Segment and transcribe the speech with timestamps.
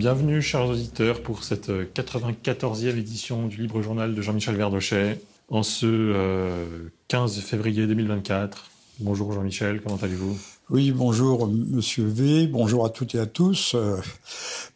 [0.00, 5.62] bien, bienvenue chers auditeurs pour cette 94e édition du Libre Journal de Jean-Michel Verdochet en
[5.62, 8.70] ce 15 février 2024.
[9.00, 10.38] Bonjour Jean-Michel, comment allez-vous?
[10.70, 13.74] Oui, bonjour Monsieur V, bonjour à toutes et à tous.
[13.74, 13.98] Euh,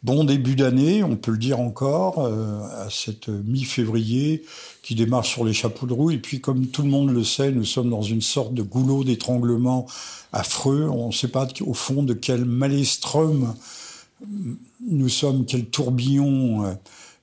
[0.03, 4.43] bon début d'année, on peut le dire encore, euh, à cette mi-février
[4.83, 6.11] qui démarre sur les chapeaux de roue.
[6.11, 9.03] Et puis, comme tout le monde le sait, nous sommes dans une sorte de goulot
[9.03, 9.87] d'étranglement
[10.33, 10.87] affreux.
[10.87, 13.55] On ne sait pas au fond de quel maelstrom
[14.81, 16.77] nous sommes, quel tourbillon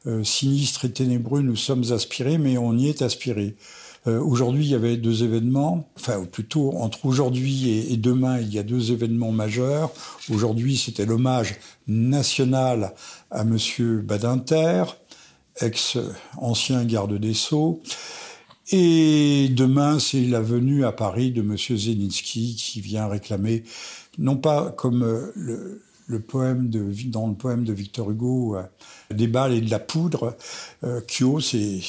[0.07, 3.57] euh, sinistre et ténébreux nous sommes aspirés, mais on y est aspirés.
[4.09, 8.59] Euh, aujourd'hui, il y avait deux événements, enfin plutôt entre aujourd'hui et, demain, il y
[8.59, 9.93] a deux événements majeurs.
[10.29, 11.55] Aujourd'hui, c'était l'hommage
[11.87, 12.95] national
[13.31, 14.85] à Monsieur Badinter,
[15.61, 17.81] ex-ancien garde des Sceaux.
[18.73, 23.63] Et demain, c'est la venue à Paris de Monsieur Zelensky qui vient réclamer,
[24.19, 25.81] non pas comme euh,
[26.13, 28.63] le, poème de, dans le poème de Victor Hugo, euh,
[29.11, 30.37] des balles et de la poudre.
[31.41, 31.81] C'est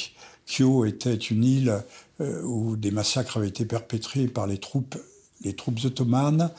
[0.46, 1.82] Kyo était une île
[2.20, 4.96] euh, où des massacres avaient été perpétrés par les troupes,
[5.42, 6.50] les troupes ottomanes.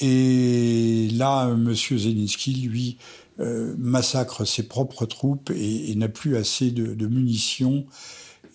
[0.00, 1.74] Et là, M.
[1.74, 2.96] Zelensky, lui,
[3.38, 7.86] euh, massacre ses propres troupes et, n'a plus assez de, munitions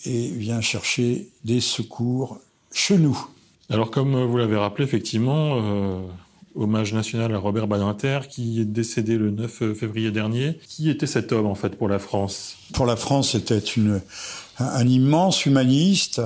[0.06, 2.40] et vient chercher des secours
[2.72, 3.18] chez nous.
[3.70, 6.02] Alors, comme vous l'avez rappelé, effectivement, euh,
[6.56, 10.58] hommage national à Robert Badinter, qui est décédé le 9 février dernier.
[10.68, 12.58] Qui était cet homme, en fait, pour la France?
[12.74, 14.02] Pour la France, c'était une
[14.60, 16.22] un immense humaniste.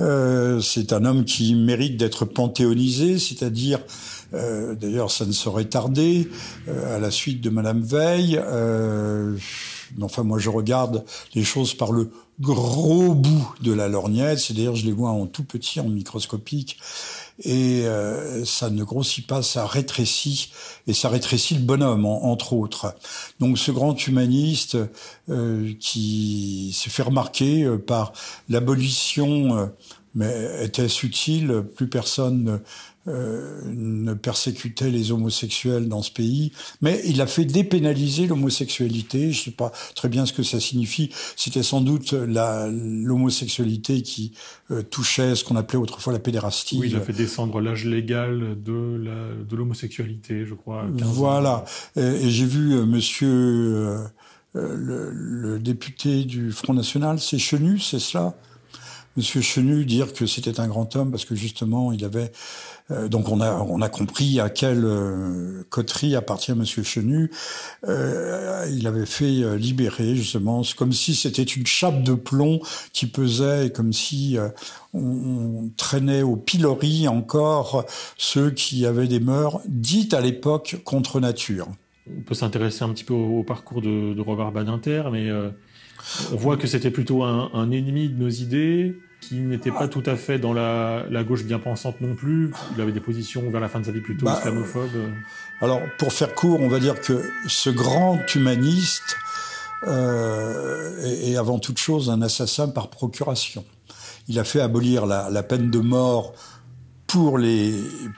[0.00, 3.80] Euh, c'est un homme qui mérite d'être panthéonisé, c'est-à-dire,
[4.34, 6.28] euh, d'ailleurs, ça ne saurait tarder,
[6.68, 8.40] euh, à la suite de Madame Veil.
[10.00, 11.04] Enfin, moi, je regarde
[11.34, 12.10] les choses par le
[12.40, 16.78] gros bout de la lorgnette, c'est-à-dire, je les vois en tout petit, en microscopique.
[17.44, 20.50] Et euh, ça ne grossit pas, ça rétrécit,
[20.86, 22.94] et ça rétrécit le bonhomme, entre autres.
[23.38, 24.76] Donc ce grand humaniste
[25.28, 28.12] euh, qui se fait remarquer euh, par
[28.48, 29.70] l'abolition,
[30.14, 32.60] mais était-ce utile Plus personne
[33.08, 36.52] euh, ne persécutait les homosexuels dans ce pays,
[36.82, 39.32] mais il a fait dépénaliser l'homosexualité.
[39.32, 41.10] Je ne sais pas très bien ce que ça signifie.
[41.36, 44.32] C'était sans doute l'homosexualité qui
[44.70, 46.78] euh, touchait ce qu'on appelait autrefois la pédérastie.
[46.80, 50.84] Oui, il a fait descendre l'âge légal de l'homosexualité, je crois.
[51.02, 51.64] voilà.
[51.96, 54.10] Et, j'ai vu euh, Monsieur
[54.54, 58.34] le, le, député du Front National, c'est Chenu, c'est cela?
[59.16, 62.30] Monsieur Chenu dire que c'était un grand homme parce que justement il avait
[62.90, 67.30] euh, donc on a compris à quelle euh, coterie appartient Monsieur Chenu.
[67.86, 72.60] Euh, il avait fait libérer justement, comme si c'était une chape de plomb
[72.92, 74.36] qui pesait, et comme si
[74.94, 77.84] on, traînait au pilori encore
[78.16, 81.68] ceux qui avaient des mœurs dites à l'époque contre nature.
[82.10, 85.30] On peut s'intéresser un petit peu au, parcours de, Robert Badinter, mais
[86.32, 88.96] on voit que c'était plutôt un ennemi de nos idées
[89.28, 92.52] qui n'était pas tout à fait dans la, gauche bien pensante non plus.
[92.74, 95.10] Il avait des positions vers la fin de sa vie plutôt bah, islamophobes.
[95.60, 99.16] Alors, pour faire court, on va dire que ce grand humaniste
[99.86, 103.64] euh, est, avant toute chose un assassin par procuration.
[104.28, 106.34] Il a fait abolir la peine de mort
[107.08, 107.74] pour les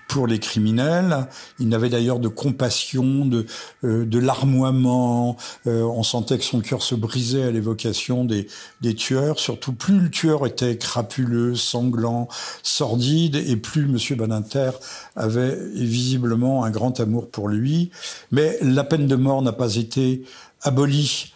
[0.09, 1.29] pour les criminels.
[1.59, 3.47] Il n'avait d'ailleurs de compassion, de
[3.85, 5.37] euh, de larmoiement.
[5.67, 8.49] Euh, on sentait que son cœur se brisait à l'évocation des
[8.83, 9.39] des tueurs.
[9.39, 12.29] Surtout plus le tueur était crapuleux, sanglant,
[12.63, 14.73] sordide, et plus Monsieur Badinter
[15.17, 17.91] avait visiblement un grand amour pour lui.
[18.33, 20.25] Mais la peine de mort n'a pas été
[20.63, 21.33] abolie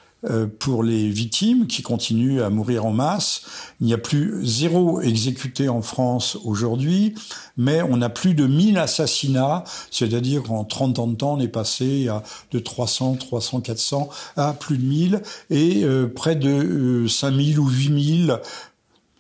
[0.59, 3.43] pour les victimes qui continuent à mourir en masse.
[3.81, 7.15] Il n'y a plus zéro exécuté en France aujourd'hui,
[7.57, 11.49] mais on a plus de 1000 assassinats, c'est-à-dire qu'en 30 ans de temps, on est
[11.49, 12.09] passé
[12.51, 17.69] de 300, 300, 400 à plus de 1000 et euh, près de 5000 euh, ou
[17.69, 18.41] 8000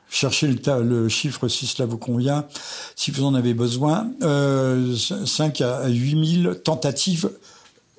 [0.08, 2.46] cherchez le, chiffre si cela vous convient,
[2.94, 7.30] si vous en avez besoin, euh, 5 à 8 000 tentatives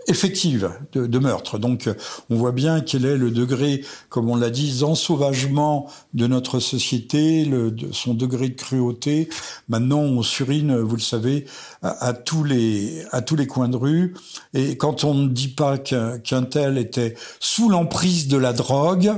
[0.07, 1.57] effective de, de, meurtre.
[1.57, 1.90] Donc
[2.30, 7.46] on voit bien quel est le degré, comme on l'a dit, d'ensauvagement de notre société,
[7.46, 9.30] le, son degré de cruauté.
[9.68, 11.46] Maintenant on surine, vous le savez,
[11.81, 14.16] à, tous les à tous les coins de rue.
[14.54, 19.13] Et quand on ne dit pas qu'un tel était sous l'emprise de la drogue,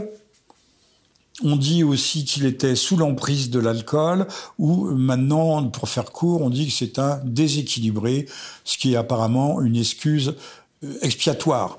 [1.43, 6.49] on dit aussi qu'il était sous l'emprise de l'alcool, ou maintenant, pour faire court, on
[6.49, 8.27] dit que c'est un déséquilibré,
[8.63, 10.35] ce qui est apparemment une excuse
[11.01, 11.77] expiatoire.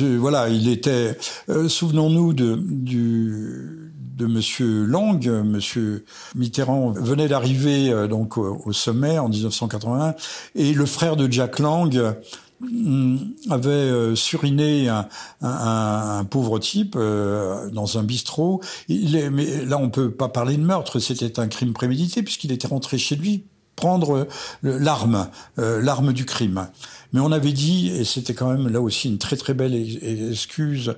[0.00, 1.16] Voilà, il était.
[1.48, 6.04] Euh, souvenons-nous de du de Monsieur Lang, Monsieur
[6.34, 10.14] Mitterrand venait d'arriver euh, donc au, sommet en 1981,
[10.54, 12.16] et le frère de Jack Lang
[12.60, 13.16] mm,
[13.48, 15.08] avait suriné un,
[15.40, 18.60] un, pauvre type dans un bistrot.
[18.88, 20.98] Il est, mais là, on peut pas parler de meurtre.
[20.98, 23.44] C'était un crime prémédité puisqu'il était rentré chez lui
[23.76, 24.28] prendre
[24.62, 26.66] l'arme, l'arme du crime.
[27.12, 30.94] Mais on avait dit, et c'était quand même là aussi une très très belle excuse,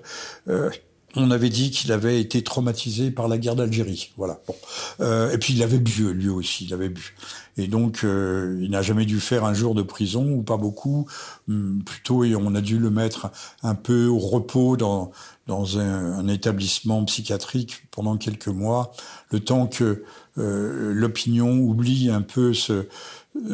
[1.16, 4.12] on avait dit qu'il avait été traumatisé par la guerre d'Algérie.
[4.16, 4.40] Voilà.
[4.46, 4.54] Bon.
[5.00, 7.14] Euh, et puis il avait bu, lui aussi, il avait bu.
[7.58, 11.06] Et donc euh, il n'a jamais dû faire un jour de prison ou pas beaucoup.
[11.48, 13.30] Hum, plutôt, et on a dû le mettre
[13.62, 15.12] un peu au repos dans
[15.48, 18.92] dans un, un établissement psychiatrique pendant quelques mois,
[19.30, 20.04] le temps que
[20.38, 22.86] euh, l'opinion oublie un peu ce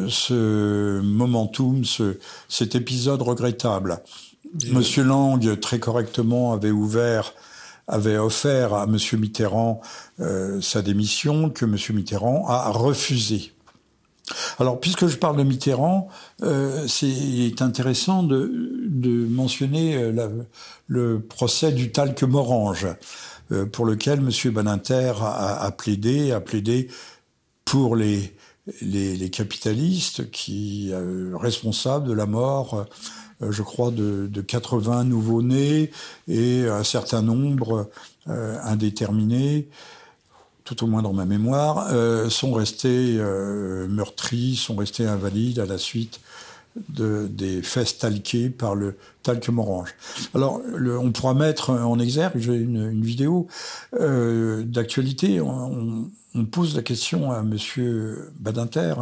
[0.07, 2.17] ce momentum, ce,
[2.47, 4.01] cet épisode regrettable.
[4.71, 7.33] Monsieur Lang, très correctement, avait ouvert
[7.89, 8.97] avait offert à M.
[9.19, 9.81] Mitterrand
[10.19, 11.75] euh, sa démission, que M.
[11.95, 13.51] Mitterrand a refusé.
[14.59, 16.07] Alors, puisque je parle de Mitterrand,
[16.43, 18.51] euh, c'est intéressant de,
[18.85, 20.43] de mentionner euh,
[20.87, 22.87] le procès du talc Morange,
[23.51, 24.51] euh, pour lequel M.
[24.51, 26.89] Badinter a, a, plaidé, a plaidé
[27.65, 28.35] pour les,
[28.81, 32.85] les, capitalistes qui euh, responsables de la mort
[33.41, 35.91] euh, je crois, de, de 80 nouveaux-nés
[36.27, 37.89] et un certain nombre
[38.27, 39.69] euh, indéterminés
[40.65, 41.89] tout au moins dans ma mémoire,
[42.29, 43.17] sont restés
[43.89, 46.19] meurtris, sont restés invalides à la suite
[46.89, 49.93] de, des fesses talquées par le talc morange.
[50.33, 50.61] Alors,
[50.99, 53.47] on pourra mettre en exergue, une, vidéo
[53.99, 58.93] euh, d'actualité, on, on, pose la question à Monsieur Badinter,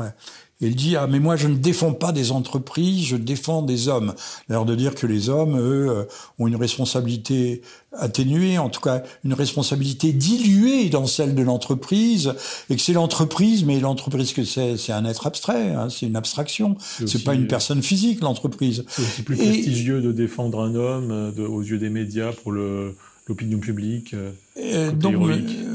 [0.59, 4.13] il dit ah mais moi je ne défends pas des entreprises, je défends des hommes.
[4.49, 6.03] L'air de dire que les hommes eux euh,
[6.39, 7.61] ont une responsabilité
[7.93, 12.33] atténuée, en tout cas une responsabilité diluée dans celle de l'entreprise,
[12.69, 16.15] et que c'est l'entreprise, mais l'entreprise que c'est, c'est un être abstrait, hein, c'est une
[16.15, 18.83] abstraction, c'est, c'est pas une personne physique l'entreprise.
[18.87, 22.31] C'est aussi plus et, prestigieux de défendre un homme euh, de, aux yeux des médias
[22.31, 22.95] pour le
[23.27, 24.15] l'opinion publique.
[24.59, 25.15] Euh, euh donc,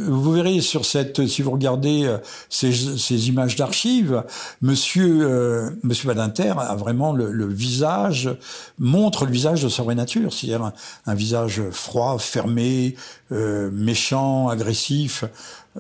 [0.09, 2.19] vous verrez sur cette, si vous regardez euh,
[2.49, 4.25] ces, ces images d'archives,
[4.61, 8.31] Monsieur euh, Monsieur Badinter a vraiment le, le, visage
[8.79, 10.73] montre le visage de sa vraie nature, c'est-à-dire un,
[11.07, 12.97] un, visage froid, fermé,
[13.31, 15.25] euh, méchant, agressif.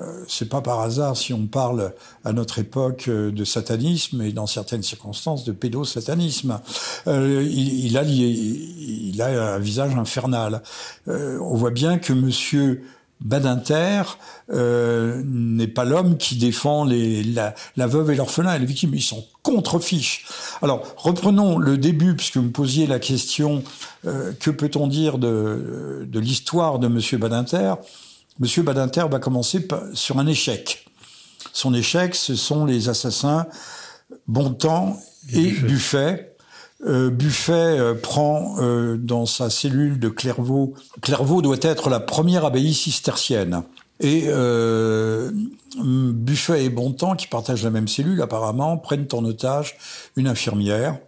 [0.00, 1.92] Euh, c'est pas par hasard si on parle
[2.24, 6.60] à notre époque euh, de satanisme et dans certaines circonstances de pédosatanisme.
[7.06, 10.62] Euh, il, il, a, il, a un visage infernal.
[11.08, 12.82] Euh, on voit bien que Monsieur
[13.20, 14.02] Badinter
[14.52, 18.94] euh, n'est pas l'homme qui défend les, la, la veuve et l'orphelin et les victimes.
[18.94, 20.26] Ils sont contre-fiches.
[20.60, 23.62] Alors, reprenons le début, puisque vous me posiez la question,
[24.06, 27.74] euh, que peut-on dire de, de l'histoire de Monsieur Badinter?
[28.38, 30.86] Monsieur Badinter va commencer sur un échec.
[31.52, 33.46] Son échec, ce sont les assassins
[34.26, 34.98] Bontemps
[35.32, 35.66] et Buffet.
[35.66, 36.28] Buffet.
[36.84, 40.74] Euh, Buffet euh, prend euh, dans sa cellule de Clairvaux.
[41.00, 43.62] Clairvaux doit être la première abbaye cistercienne.
[44.00, 44.26] Et
[45.76, 49.76] Buffet et Bontemps, qui partagent la même cellule apparemment, prennent en otage
[50.16, 50.98] une infirmière.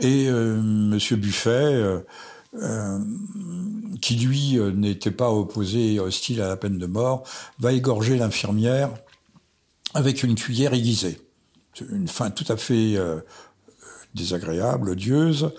[0.00, 2.02] Et Monsieur Buffet
[2.60, 2.98] euh,
[4.00, 7.24] qui lui euh, n'était pas opposé, hostile à la peine de mort,
[7.58, 8.90] va égorger l'infirmière
[9.94, 11.20] avec une cuillère aiguisée.
[11.90, 13.20] Une fin tout à fait euh,
[14.14, 15.52] désagréable, odieuse.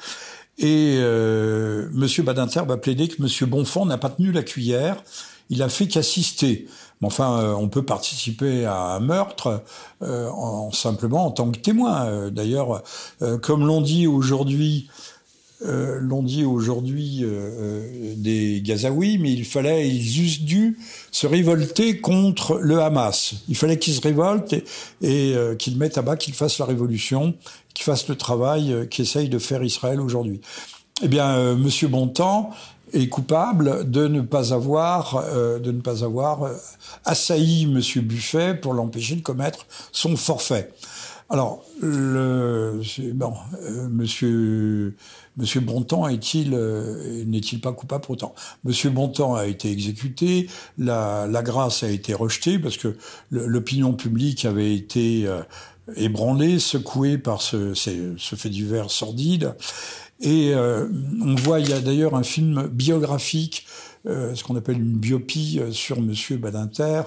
[0.58, 5.04] Et euh, Monsieur Badinter va plaider que Monsieur Bonfond n'a pas tenu la cuillère,
[5.50, 6.68] il a fait qu'assister.
[7.02, 9.64] Mais enfin, euh, on peut participer à un meurtre
[10.04, 12.30] euh, en, simplement en tant que témoin.
[12.30, 12.84] D'ailleurs,
[13.42, 14.90] comme l'on dit aujourd'hui
[15.66, 20.78] euh, l'ont dit aujourd'hui euh, euh, des Gazaouis, mais il fallait, ils eussent dû
[21.12, 23.36] se révolter contre le Hamas.
[23.48, 24.56] Il fallait qu'ils se révoltent
[25.02, 27.36] et, qu'ils mettent à bas, qu'ils fassent la révolution,
[27.74, 30.42] qu'ils fassent le travail qu'essaye de faire Israël aujourd'hui.
[31.02, 32.50] Eh bien, Monsieur Bontemps
[32.92, 35.24] est coupable de ne pas avoir,
[35.60, 36.50] de ne pas avoir
[37.06, 40.72] assailli Monsieur Buffet pour l'empêcher de commettre son forfait.
[41.30, 42.82] Alors, le,
[43.14, 43.34] bon,
[43.90, 44.96] Monsieur
[45.38, 48.36] Monsieur Bontemps est-il euh, n'est-il pas coupable autant?
[48.64, 50.48] Monsieur Bontemps a été exécuté,
[50.78, 52.96] la, grâce a été rejetée parce que
[53.32, 55.42] l'opinion publique avait été euh,
[55.96, 59.56] ébranlée, secouée par ce, ce, ce fait divers sordide.
[60.20, 60.88] Et euh,
[61.22, 63.66] on voit, il y a d'ailleurs un film biographique,
[64.06, 67.04] ce qu'on appelle une biopie sur Monsieur Badinter,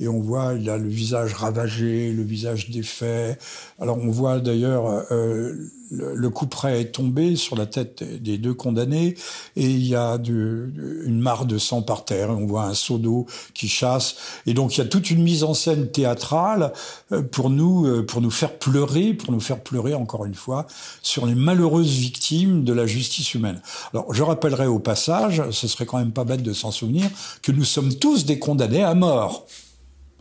[0.00, 3.38] et on voit il a le visage ravagé, le visage défait.
[3.80, 5.54] Alors on voit d'ailleurs euh,
[5.90, 9.14] le, coup près est tombé sur la tête des deux condamnés
[9.56, 12.30] et il y a une mare de sang par terre.
[12.30, 14.16] On voit un seau d'eau qui chasse
[14.46, 16.72] et donc il y a toute une mise en scène théâtrale
[17.12, 20.66] euh, pour nous euh, pour nous faire pleurer, pour nous faire pleurer encore une fois
[21.02, 23.60] sur les malheureuses victimes de la justice humaine.
[23.92, 27.10] Alors je rappellerai au passage, ce serait quand même pas bête de s'en souvenir,
[27.42, 29.46] que nous sommes tous des condamnés à mort.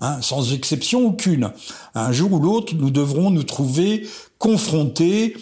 [0.01, 1.51] Hein, sans exception aucune.
[1.93, 5.35] Un jour ou l'autre, nous devrons nous trouver confrontés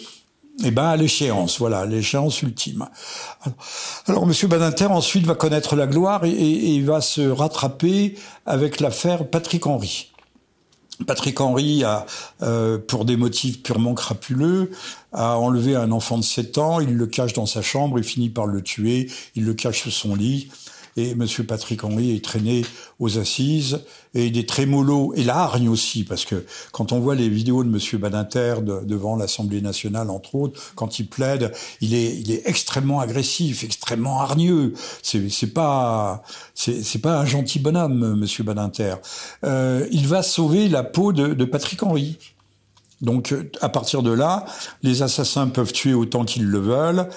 [0.64, 2.88] eh ben, à l'échéance, voilà, l'échéance ultime.
[4.06, 9.28] Alors, Monsieur Badinter ensuite va connaître la gloire et, il va se rattraper avec l'affaire
[9.28, 10.10] Patrick Henry.
[11.06, 12.06] Patrick Henry a,
[12.42, 14.72] euh, pour des motifs purement crapuleux,
[15.12, 18.30] a enlevé un enfant de 7 ans, il le cache dans sa chambre, il finit
[18.30, 20.48] par le tuer, il le cache sous son lit,
[20.96, 21.24] et M.
[21.46, 22.64] Patrick Henry est traîné
[22.98, 23.80] aux assises
[24.14, 27.68] et des trémolos et la hargne aussi parce que quand on voit les vidéos de
[27.68, 28.00] M.
[28.00, 33.62] Badinter devant l'Assemblée nationale entre autres quand il plaide il est il est extrêmement agressif
[33.64, 36.22] extrêmement hargneux c'est c'est pas
[36.54, 38.44] c'est c'est pas un gentil bonhomme M.
[38.44, 38.96] Badinter
[39.44, 42.18] euh, il va sauver la peau de Patrick Henry
[43.00, 44.44] donc à partir de là,
[44.82, 47.08] les assassins peuvent tuer autant qu'ils le veulent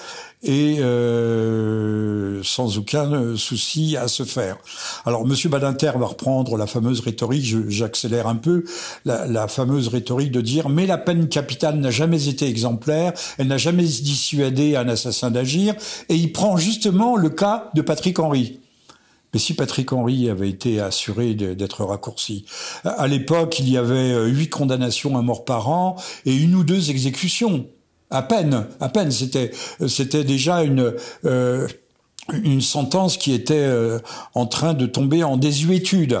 [0.42, 4.56] et euh, sans aucun souci à se faire.
[5.04, 8.64] Alors Monsieur Badinter va reprendre la fameuse rhétorique, j'accélère un peu,
[9.04, 13.58] la, fameuse rhétorique de dire mais la peine capitale n'a jamais été exemplaire, elle n'a
[13.58, 15.74] jamais dissuadé un assassin d'agir,
[16.08, 18.61] et il prend justement le cas de Patrick Henry.
[19.32, 22.44] Mais si Patrick Henry avait été assuré d'être raccourci,
[22.84, 25.96] à l'époque, il y avait euh, huit condamnations à mort par an
[26.26, 27.66] et une ou deux exécutions.
[28.10, 29.10] À peine, à peine.
[29.10, 29.52] C'était,
[29.88, 31.66] c'était déjà une, euh,
[32.32, 34.00] une sentence qui était euh,
[34.34, 36.20] en train de tomber en désuétude.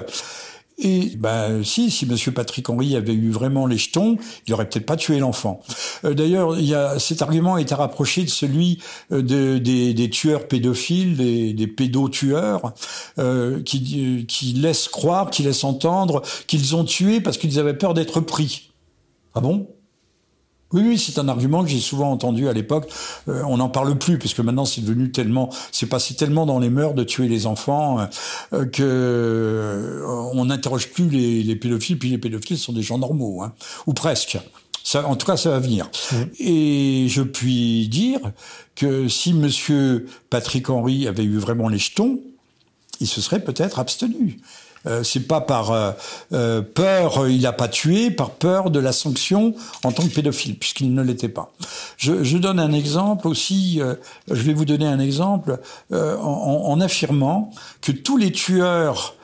[0.84, 4.84] Et ben si, si Monsieur Patrick Henry avait eu vraiment les jetons, il aurait peut-être
[4.84, 5.62] pas tué l'enfant.
[6.04, 6.56] Euh, d'ailleurs,
[7.00, 8.80] cet argument est à rapprocher de celui
[9.12, 12.74] euh, de, des, des, tueurs pédophiles, des, des pédotueurs,
[13.20, 17.94] euh, qui, qui laissent croire, qui laissent entendre qu'ils ont tué parce qu'ils avaient peur
[17.94, 18.72] d'être pris.
[19.34, 19.68] Ah bon?
[20.72, 22.90] Oui, oui, c'est un argument que j'ai souvent entendu à l'époque.
[23.28, 26.58] Euh, on n'en parle plus parce que maintenant c'est devenu tellement, c'est passé tellement dans
[26.58, 28.06] les mœurs de tuer les enfants euh,
[28.52, 31.98] euh que euh, on n'interroge plus les, les, pédophiles.
[31.98, 33.52] Puis les pédophiles sont des gens normaux, hein,
[33.86, 34.38] ou presque.
[34.84, 35.88] Ça, en tout cas, ça va venir.
[36.10, 36.16] Mmh.
[36.40, 38.18] Et je puis dire
[38.74, 42.20] que si Monsieur Patrick Henry avait eu vraiment les jetons,
[43.00, 44.40] il se serait peut-être abstenu.
[44.86, 45.92] Euh, c'est pas par euh,
[46.32, 50.58] euh, peur, il n'a pas tué, par peur de la sanction en tant que pédophile,
[50.58, 51.52] puisqu'il ne l'était pas.
[51.96, 53.80] Je, je, donne un exemple aussi,
[54.28, 55.60] je vais vous donner un exemple
[55.92, 59.14] en, en, affirmant que tous les tueurs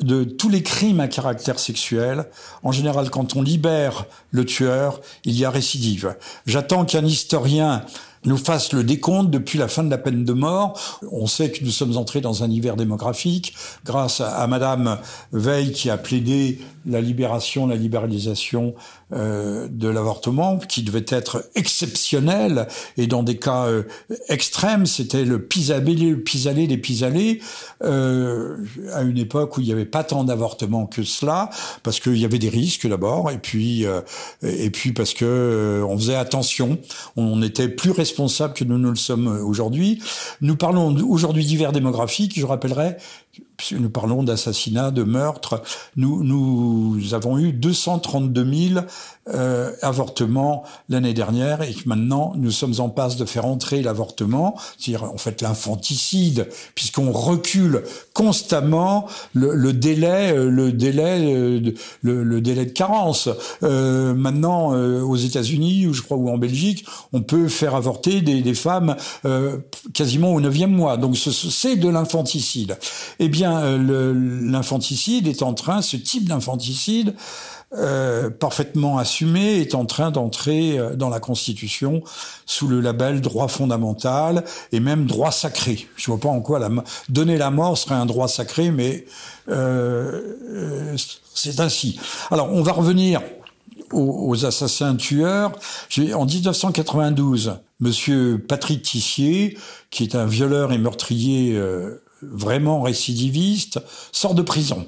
[0.00, 2.26] de tous les crimes à caractère sexuel,
[2.62, 6.16] en général, quand on libère le tueur, il y a récidive.
[6.46, 7.82] J'attends qu'un historien
[8.26, 11.00] nous fasse le décompte depuis la fin de la peine de mort.
[11.10, 13.54] On sait que nous sommes entrés dans un hiver démographique
[13.84, 14.98] grâce à, à Madame
[15.32, 18.74] Veil qui a plaidé la libération, la libéralisation
[19.12, 23.84] euh, de l'avortement, qui devait être exceptionnel et dans des cas euh,
[24.28, 27.40] extrêmes, c'était le pis-aller, le pis-aller des pis-aller,
[27.82, 28.56] euh,
[28.92, 31.50] à une époque où il n'y avait pas tant d'avortements que cela,
[31.82, 34.00] parce qu'il y avait des risques d'abord, et puis euh,
[34.42, 36.78] et puis parce que euh, on faisait attention,
[37.16, 40.02] on était plus responsable que nous ne le sommes aujourd'hui.
[40.40, 42.96] Nous parlons aujourd'hui d'hiver démographique, je rappellerai
[43.72, 45.62] nous parlons d'assassinat, de meurtre,
[45.96, 48.86] nous, nous avons eu 232 000
[49.34, 55.04] euh, avortements l'année dernière et maintenant nous sommes en passe de faire entrer l'avortement, c'est-à-dire
[55.04, 62.40] en fait l'infanticide, puisqu'on recule constamment le, le, délai, euh, le délai, euh, le, le
[62.40, 63.28] délai de carence.
[63.62, 68.20] Euh, maintenant, euh, aux États-Unis ou je crois ou en Belgique, on peut faire avorter
[68.20, 69.58] des, des femmes euh,
[69.92, 70.96] quasiment au neuvième mois.
[70.96, 72.78] Donc c'est de l'infanticide.
[73.18, 77.14] Eh bien, l'infanticide est en train, ce type d'infanticide
[77.76, 82.02] euh, parfaitement assumé est en train d'entrer euh, dans la Constitution
[82.46, 85.86] sous le label droit fondamental et même droit sacré.
[85.96, 86.70] Je vois pas en quoi la,
[87.08, 89.04] donner la mort serait un droit sacré, mais
[89.48, 90.96] euh, euh
[91.38, 92.00] c'est ainsi.
[92.30, 93.20] Alors, on va revenir
[93.92, 95.52] aux, aux assassins tueurs.
[96.14, 99.58] En 1992, Monsieur Patrick Tissier,
[99.90, 103.80] qui est un violeur et meurtrier euh, vraiment récidiviste,
[104.12, 104.86] sort de prison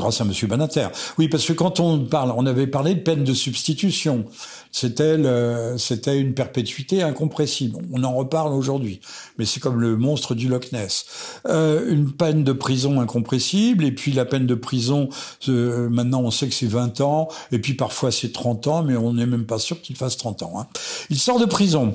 [0.00, 0.32] grâce à M.
[0.48, 0.88] Banater.
[1.18, 4.24] Oui, parce que quand on parle, on avait parlé de peine de substitution.
[4.72, 7.78] C'était une perpétuité incompressible.
[7.92, 9.00] On en reparle aujourd'hui,
[9.38, 11.06] mais c'est comme le monstre du Loch Ness.
[11.46, 15.08] Euh, une peine de prison incompressible, et puis la peine de prison,
[15.48, 18.96] euh, maintenant on sait que c'est 20 ans, et puis parfois c'est 30 ans, mais
[18.96, 20.54] on n'est même pas sûr qu'il fasse 30 ans.
[20.58, 20.66] Hein.
[21.10, 21.94] Il sort de prison.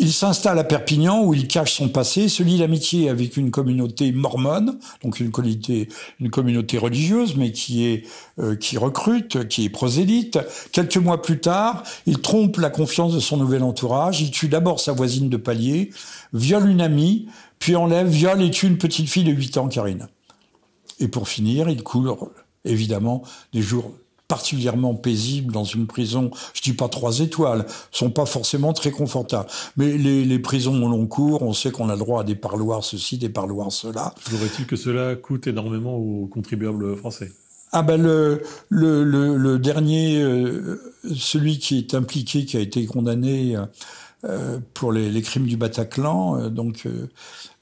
[0.00, 4.12] Il s'installe à Perpignan où il cache son passé, se lie l'amitié avec une communauté
[4.12, 5.88] mormone, donc une communauté,
[6.20, 8.04] une communauté religieuse, mais qui est
[8.38, 10.38] euh, qui recrute, qui est prosélyte.
[10.70, 14.20] Quelques mois plus tard, il trompe la confiance de son nouvel entourage.
[14.20, 15.90] Il tue d'abord sa voisine de palier,
[16.32, 17.26] viole une amie,
[17.58, 20.06] puis enlève, viole et tue une petite fille de 8 ans, Karine.
[21.00, 22.14] Et pour finir, il coule
[22.64, 23.92] évidemment des jours
[24.28, 29.48] particulièrement paisibles dans une prison, je dis pas trois étoiles, sont pas forcément très confortables.
[29.76, 32.34] Mais les, les prisons au long cours, on sait qu'on a le droit à des
[32.34, 34.14] parloirs ceci, des parloirs cela.
[34.20, 37.32] Faudrait-il que cela coûte énormément aux contribuables français
[37.72, 40.80] ah ben le, le, le, dernier, euh,
[41.14, 43.58] celui qui est impliqué, qui a été condamné
[44.24, 46.88] euh, pour les, les, crimes du Bataclan, euh, donc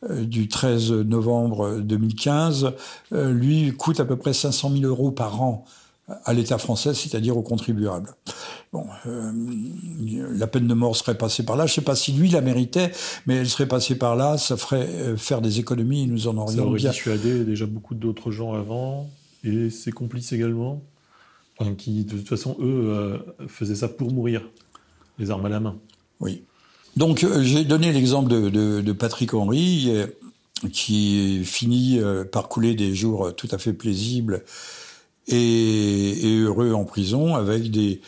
[0.09, 2.73] du 13 novembre 2015,
[3.11, 5.65] lui coûte à peu près 500 000 euros par an
[6.09, 8.15] à l'État français, c'est-à-dire aux contribuables.
[8.73, 9.33] Bon, euh,
[10.37, 11.67] la peine de mort serait passée par là.
[11.67, 12.93] Je ne sais pas si lui la méritait,
[13.27, 14.39] mais elle serait passée par là.
[14.39, 16.07] Ça ferait euh, faire des économies.
[16.07, 16.91] Nous en aurions ça aurait bien.
[16.91, 19.09] dissuadé déjà beaucoup d'autres gens avant
[19.43, 20.83] et ses complices également,
[21.59, 24.43] enfin, qui de toute façon eux euh, faisaient ça pour mourir,
[25.19, 25.77] les armes à la main.
[26.21, 26.45] Oui.
[26.97, 29.91] Donc j'ai donné l'exemple de, de, de, Patrick Henry
[30.73, 32.01] qui finit
[32.33, 34.43] par couler des jours tout à fait paisibles
[35.29, 38.01] et, et heureux en prison avec des,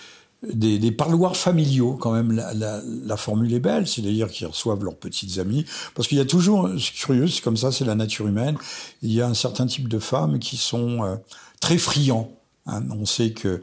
[0.43, 2.33] des, des, parloirs familiaux quand même.
[2.33, 5.65] La, la, la formule est belle, c'est-à-dire qu'ils reçoivent leurs petites amies.
[5.95, 8.57] Parce qu'il y a toujours, c'est curieux, c'est comme ça, c'est la nature humaine.
[9.03, 11.17] Il y a un certain type de femmes qui sont euh,
[11.61, 12.31] très friands
[12.69, 13.63] Hein, on sait que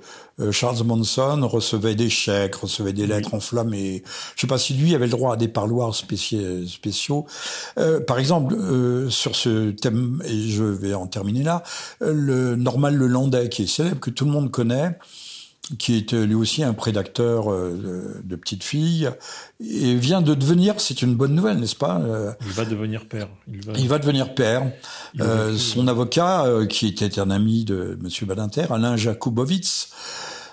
[0.51, 4.03] Charles Manson recevait des chèques, recevait des lettres enflammées.
[4.35, 7.25] Je ne sais pas si lui avait le droit à des parloirs spéciaux.
[7.77, 11.63] Euh, par exemple, euh, sur ce thème, et je vais en terminer là,
[12.01, 14.97] le Normal Le Landais, qui est célèbre, que tout le monde connaît,
[15.79, 19.09] qui est lui aussi un prédateur euh, de, petites filles,
[19.59, 23.27] et vient de devenir, c'est une bonne nouvelle, n'est-ce pas euh, Il va devenir père.
[23.47, 24.71] Il va, Il va devenir père.
[25.19, 29.89] Euh, son avocat, qui était un ami de Monsieur Badinter, Alain Jakubowicz,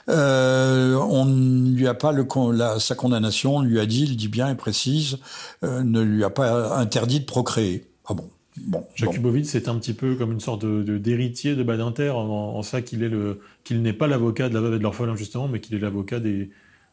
[0.09, 4.29] on ne lui a pas le, la, sa condamnation, on lui a dit, il dit
[4.29, 5.19] bien et précise,
[5.63, 7.89] ne lui a pas interdit de procréer.
[8.07, 12.11] Ah bon Bon, Jakubowicz, c'est un petit peu comme une sorte de d'héritier de, Badinter,
[12.11, 15.17] en, ça qu'il est le qu'il n'est pas l'avocat de la veuve et de l'orphelin
[15.17, 16.51] justement, mais qu'il est l'avocat des,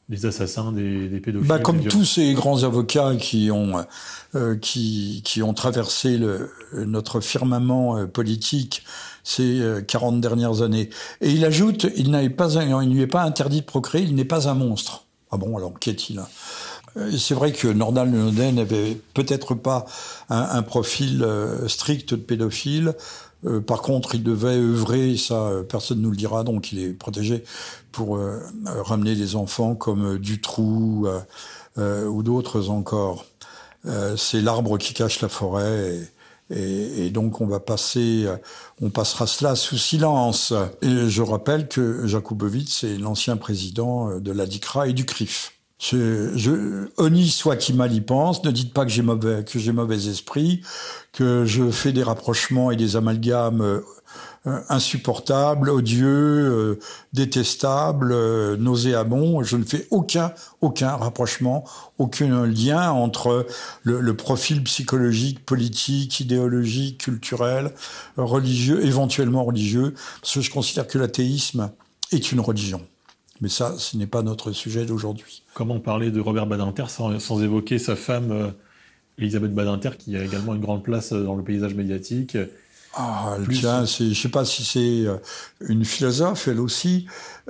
[0.07, 1.49] des assassins, des, des pédophiles.
[1.49, 3.83] Bah, comme tous ces grands avocats qui ont
[4.35, 8.83] euh, qui qui ont traversé le, notre firmament euh, politique
[9.23, 10.89] ces 40 euh, dernières années.
[11.21, 14.15] Et il ajoute, il n'avait pas, il ne lui est pas interdit de procréer, il
[14.15, 15.05] n'est pas un monstre.
[15.31, 16.23] Ah bon, alors qu'est-il euh,
[17.17, 19.85] c'est vrai que Nordal Leondet n'avait peut-être pas
[20.29, 22.93] un, profil euh, strict de pédophile.
[23.45, 26.93] Euh, par contre, il devait œuvrer, ça personne ne nous le dira, donc il est
[26.93, 27.43] protégé
[27.91, 28.19] pour
[28.65, 31.07] ramener des enfants comme Dutroux
[31.77, 33.25] ou d'autres encore.
[34.15, 35.99] c'est l'arbre qui cache la forêt.
[36.51, 38.27] Et, donc on va passer,
[38.81, 40.53] on passera cela sous silence.
[40.81, 45.58] Et je rappelle que Jakubowicz est l'ancien président de l'ADICRA et du CRIF.
[45.79, 49.71] Je, je, soit qui mal y pense, ne dites pas que j'ai mauvais, que j'ai
[49.71, 50.61] mauvais esprit,
[51.13, 53.81] que je fais des rapprochements et des amalgames
[54.47, 56.79] euh, insupportables, odieux, euh,
[57.11, 59.43] détestables, euh, nauséabonds.
[59.43, 61.65] Je ne fais aucun, aucun rapprochement,
[61.97, 63.45] aucun lien entre
[63.83, 67.73] le, le, profil psychologique, politique, idéologique, culturel,
[68.15, 71.71] religieux, éventuellement religieux, parce que je considère que l'athéisme
[72.13, 72.81] est une religion.
[73.41, 75.43] Mais ça, ce n'est pas notre sujet d'aujourd'hui.
[75.53, 78.47] Comment parler de Robert Badinter sans, évoquer sa femme euh,
[79.17, 82.37] Elisabeth Badinter, qui a également une grande place euh, dans le paysage médiatique
[82.95, 85.17] ah, elle tient, je ne sais pas si c'est euh,
[85.61, 87.05] une philosophe, elle aussi,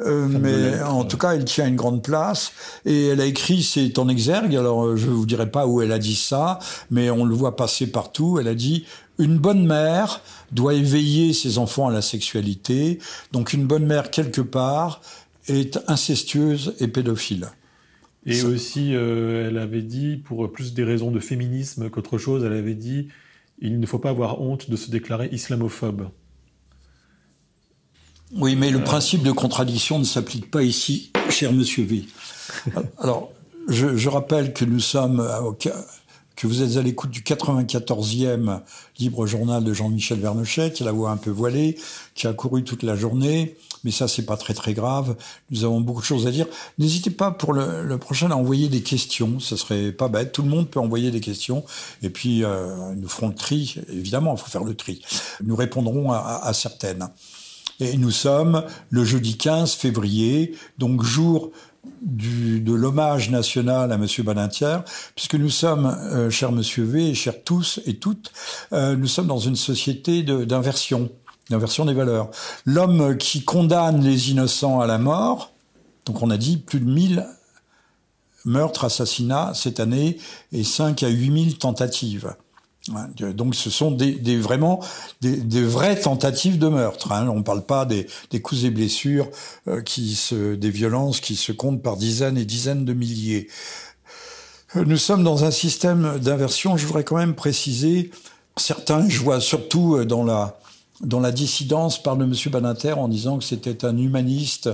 [0.06, 2.52] mais en tout cas, elle tient une grande place.
[2.86, 5.94] Et elle a écrit, c'est en exergue, alors je ne vous dirai pas où elle
[5.94, 6.60] a dit ça,
[6.92, 8.38] mais on le voit passer partout.
[8.38, 8.86] Elle a dit,
[9.20, 10.22] une bonne mère
[10.52, 13.00] doit éveiller ses enfants à la sexualité.
[13.32, 15.02] Donc une bonne mère, quelque part,
[15.58, 17.50] est incestueuse et pédophile.
[18.26, 22.54] Et aussi, euh, elle avait dit, pour plus des raisons de féminisme qu'autre chose, elle
[22.54, 23.08] avait dit
[23.62, 26.10] il ne faut pas avoir honte de se déclarer islamophobe.
[28.34, 28.84] Oui, mais le euh.
[28.84, 32.06] principe de contradiction ne s'applique pas ici, cher monsieur V.
[33.00, 33.32] Alors,
[33.68, 35.20] je, rappelle que nous sommes
[36.40, 38.62] que vous êtes à l'écoute du 94e
[38.98, 41.78] libre journal de Jean-Michel Vernochet, qui a la voix un peu voilée,
[42.16, 43.58] qui a couru toute la journée.
[43.84, 45.18] Mais ça, c'est pas très très grave.
[45.52, 46.48] Nous avons beaucoup de choses à dire.
[46.78, 49.42] N'hésitez pas pour le, prochain à envoyer des questions.
[49.42, 50.32] Ce serait pas bête.
[50.32, 51.66] Tout le monde peut envoyer des questions.
[52.04, 53.76] Et puis, euh, nous ferons le tri.
[53.90, 55.02] Évidemment, il faut faire le tri.
[55.44, 57.10] Nous répondrons à, à certaines.
[57.82, 61.52] Et nous sommes le jeudi 15 février, donc jour
[62.02, 64.80] de l'hommage national à Monsieur Badinter,
[65.16, 68.32] puisque nous sommes, euh, cher Monsieur V, et chers tous et toutes,
[68.74, 71.10] euh, nous sommes dans une société d'inversion,
[71.50, 72.30] d'inversion des valeurs.
[72.66, 75.54] L'homme qui condamne les innocents à la mort,
[76.06, 77.28] donc on a dit plus de 1000
[78.46, 80.18] meurtres, assassinats cette année
[80.52, 82.36] et 5 à 8000 tentatives.
[82.88, 84.80] Donc ce sont des, vraiment
[85.22, 87.12] des, vraies tentatives de meurtre.
[87.12, 87.28] Hein.
[87.30, 88.08] On ne parle pas des,
[88.42, 89.30] coups et blessures,
[89.68, 93.48] euh, des violences qui se comptent par dizaines et dizaines de milliers.
[94.76, 96.78] Euh, nous sommes dans un système d'inversion.
[96.78, 98.12] Je voudrais quand même préciser
[98.58, 99.08] certains.
[99.08, 100.24] Je vois surtout euh, dans
[101.20, 102.34] la dissidence parle de M.
[102.52, 104.70] Badinter en disant que c'était un humaniste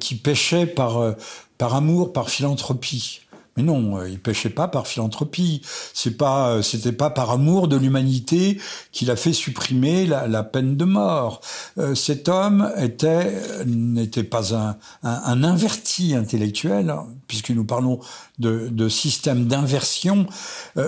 [0.00, 1.14] qui pêchait par
[1.58, 3.23] amour, par philanthropie.
[3.56, 5.62] Mais non, euh, il pêchait pas par philanthropie.
[5.92, 8.60] C'est pas, euh, c'était pas par amour de l'humanité
[8.92, 11.40] qu'il a fait supprimer la, peine de mort.
[11.78, 13.32] Euh, cet homme était
[13.66, 18.00] n'était pas un, un, inverti intellectuel, hein, puisque nous parlons
[18.38, 20.26] de, de système d'inversion.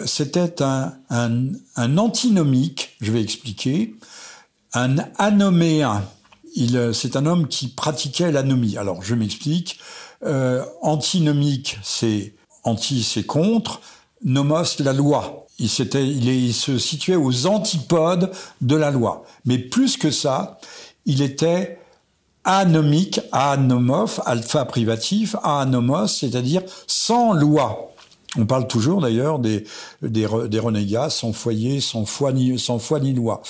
[0.04, 1.44] c'était un, un,
[1.76, 2.96] un antinomique.
[3.00, 3.94] Je vais expliquer.
[4.74, 6.04] Un anoméen.
[6.54, 8.76] Il, c'est un homme qui pratiquait l'anomie.
[8.76, 9.78] Alors, je m'explique.
[10.24, 12.34] Euh, antinomique, c'est
[12.66, 13.80] anti c'est contre,
[14.24, 15.46] nomos la loi.
[15.58, 19.24] Il, se situait aux antipodes de la loi.
[19.46, 20.58] Mais plus que ça,
[21.06, 21.78] il était
[22.44, 27.94] anomique, anomoph, alpha privatif, anomos, c'est-à-dire sans loi.
[28.38, 29.64] On parle toujours d'ailleurs des,
[30.58, 33.40] renégats sans foyer, sans foi ni, sans ni loi.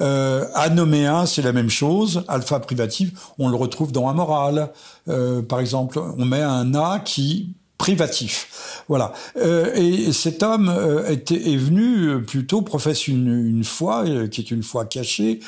[0.00, 2.22] Euh, anoméen, c'est la même chose.
[2.28, 4.70] Alpha privatif, on le retrouve dans un
[5.08, 8.82] Euh, par exemple, on met un A qui privatif.
[8.88, 9.12] Voilà.
[9.36, 14.40] Euh, et cet homme euh, était, est venu euh, plutôt professe une, une foi qui
[14.40, 15.40] est une foi cachée,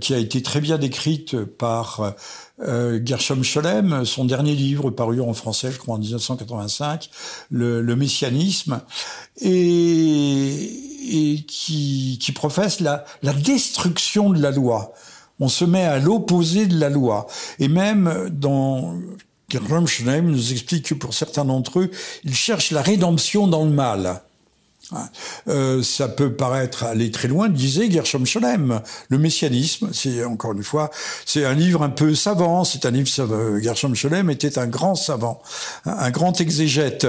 [0.00, 2.14] qui a été très bien décrite par
[2.58, 7.10] Gershom Scholem, son dernier livre paru en français, je crois en 1985,
[7.50, 8.80] le, le messianisme,
[9.40, 10.52] et,
[11.10, 14.92] et qui, qui professe la, la destruction de la loi.
[15.38, 17.26] On se met à l'opposé de la loi.
[17.58, 18.94] Et même dans
[19.48, 21.90] Gershom Scholem nous explique que pour certains d'entre eux,
[22.24, 24.20] ils cherchent la rédemption dans le mal.
[24.92, 25.08] Hein.
[25.48, 28.80] Euh, ça peut paraître aller très loin, disait Gershom Scholem.
[29.08, 30.90] Le messianisme, c'est encore une fois,
[31.24, 32.64] c'est un livre un peu savant.
[32.64, 35.42] C'est un livre Gershom Scholem était un grand savant,
[35.84, 37.06] un grand exégète.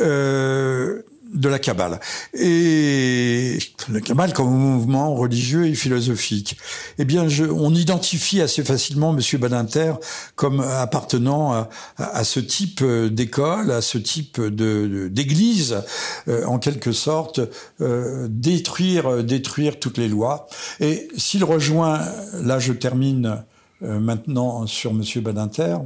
[0.00, 1.02] Euh,
[1.32, 2.00] de la Kabbale.
[2.34, 3.58] Et
[3.90, 6.56] la Kabbale comme mouvement religieux et philosophique.
[6.98, 9.94] Eh bien, je, on identifie assez facilement Monsieur Badinter
[10.34, 15.82] comme appartenant à, ce type d'école, à ce type de d'église,
[16.28, 17.40] euh, en quelque sorte,
[17.80, 20.48] euh, détruire détruire toutes les lois.
[20.80, 22.00] Et s'il rejoint,
[22.42, 23.44] là, je termine
[23.82, 25.76] euh, maintenant sur Monsieur Badinter,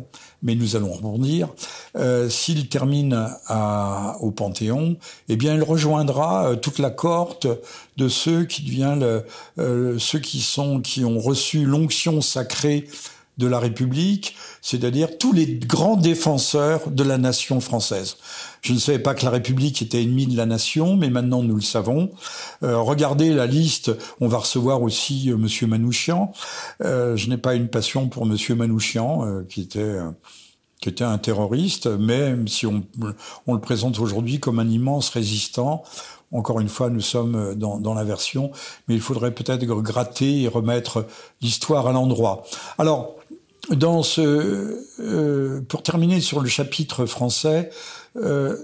[0.44, 1.48] mais nous allons rebondir.
[1.96, 4.96] Euh, S'il termine à, au Panthéon,
[5.28, 7.48] eh bien, il rejoindra euh, toute la cohorte
[7.96, 9.22] de ceux qui deviennent
[9.58, 12.86] euh, ceux qui sont qui ont reçu l'onction sacrée
[13.36, 18.16] de la République, c'est-à-dire tous les grands défenseurs de la nation française.
[18.62, 21.56] Je ne savais pas que la République était ennemie de la nation, mais maintenant nous
[21.56, 22.10] le savons.
[22.62, 26.32] Euh, regardez la liste, on va recevoir aussi euh, Monsieur Manouchian.
[26.82, 29.98] Euh, je n'ai pas une passion pour Monsieur Manouchian, euh, qui était
[30.80, 32.84] qui était un terroriste, même si on,
[33.46, 35.82] on le présente aujourd'hui comme un immense résistant.
[36.30, 38.50] Encore une fois, nous sommes dans, dans l'inversion,
[38.86, 41.06] mais il faudrait peut-être gratter et remettre
[41.40, 42.44] l'histoire à l'endroit.
[42.76, 43.14] Alors,
[43.70, 47.70] dans ce, euh, pour terminer sur le chapitre français,
[48.16, 48.56] euh,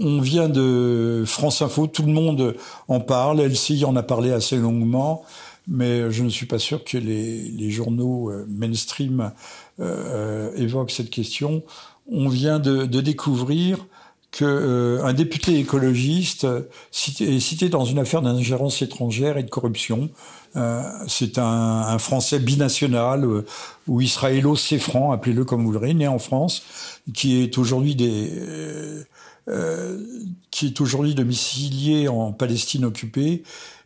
[0.00, 2.54] on vient de France Info, tout le monde
[2.86, 5.24] en parle, LCI en a parlé assez longuement,
[5.66, 9.32] mais je ne suis pas sûr que les, journaux euh, mainstream
[9.80, 11.62] euh, évoquent cette question.
[12.10, 13.86] On vient de découvrir
[14.30, 16.46] qu'un euh, député écologiste
[17.20, 20.10] est cité dans une affaire d'ingérence étrangère et de corruption.
[20.56, 23.44] Euh, c'est un, un, Français binational euh,
[23.86, 26.62] ou israélo-séfran, appelez-le comme vous voudrez, né en France,
[27.14, 28.32] qui est aujourd'hui des
[29.48, 29.98] euh,
[30.50, 33.42] qui est aujourd'hui domicilié en Palestine occupée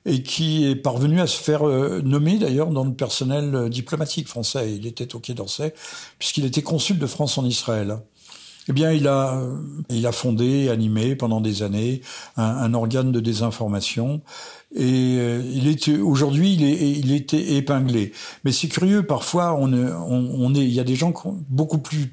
[0.07, 1.63] et qui est parvenu à se faire
[2.03, 4.75] nommer d'ailleurs dans le personnel diplomatique français.
[4.75, 5.73] Il était au Quai d'Orsay
[6.19, 7.99] puisqu'il était consul de France en Israël.
[8.69, 9.43] Eh bien, il a,
[9.91, 12.01] il a fondé, animé pendant des années
[12.37, 14.21] un, un organe de désinformation.
[14.75, 18.13] Et euh, il est aujourd'hui, il, est, il était épinglé.
[18.45, 21.13] Mais c'est curieux, parfois, on, on, on, est, il y a des gens
[21.49, 22.13] beaucoup plus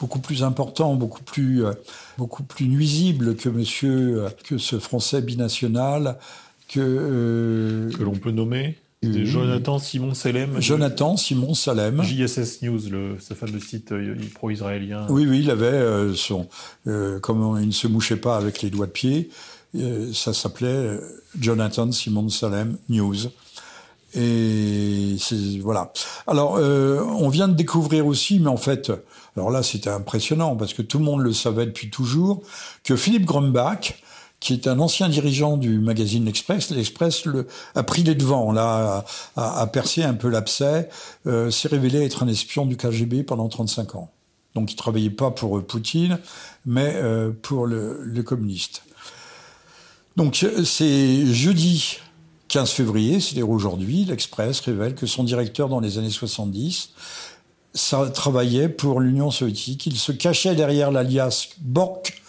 [0.00, 1.74] beaucoup plus importants, beaucoup plus, euh,
[2.18, 6.18] beaucoup plus nuisibles que monsieur, que ce Français binational,
[6.66, 6.80] que...
[6.80, 10.60] Euh, que l'on peut nommer Jonathan Simon Salem.
[10.60, 12.02] Jonathan Simon Salem.
[12.02, 15.06] JSS News, le, ce fameux site euh, pro-israélien.
[15.08, 16.48] Oui, oui, il avait euh, son.
[16.86, 19.30] Euh, comme il ne se mouchait pas avec les doigts de pied,
[19.76, 20.98] euh, ça s'appelait
[21.38, 23.16] Jonathan Simon Salem News.
[24.14, 25.92] Et c'est voilà.
[26.26, 28.92] Alors, on vient de découvrir aussi, mais en fait,
[29.36, 32.42] alors là, c'était impressionnant parce que tout le monde le savait depuis toujours,
[32.84, 34.01] que Philippe Grumbach,
[34.42, 36.70] qui est un ancien dirigeant du magazine L'Express.
[36.70, 37.22] L'Express
[37.76, 39.04] a pris les devants, là,
[39.36, 40.88] a, percé un peu l'abcès,
[41.26, 44.10] euh, s'est révélé être un espion du KGB pendant 35 ans.
[44.56, 46.18] Donc il travaillait pas pour Poutine,
[46.66, 48.82] mais euh, pour le, le communiste.
[50.16, 51.98] Donc c'est jeudi
[52.48, 56.90] 15 février, c'est-à-dire aujourd'hui, l'Express révèle que son directeur dans les années 70
[57.74, 59.86] ça travaillait pour l'Union soviétique.
[59.86, 62.22] Il se cachait derrière l'alias Bork,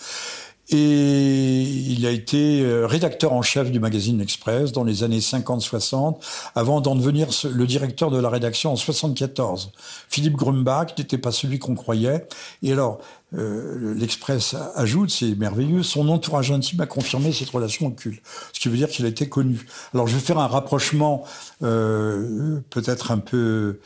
[0.70, 6.18] et il a été euh, rédacteur en chef du magazine L'Express dans les années 50-60,
[6.56, 9.72] avant d'en devenir le directeur de la rédaction en 74.
[10.10, 12.28] Philippe Grumbach n'était pas celui qu'on croyait.
[12.62, 13.00] Et alors,
[13.36, 18.22] euh, l'Express ajoute, c'est merveilleux, son entourage intime a confirmé cette relation occulte,
[18.54, 19.66] ce qui veut dire qu'il a été connu.
[19.94, 21.24] Alors je vais faire un rapprochement
[21.64, 23.80] euh, peut-être un peu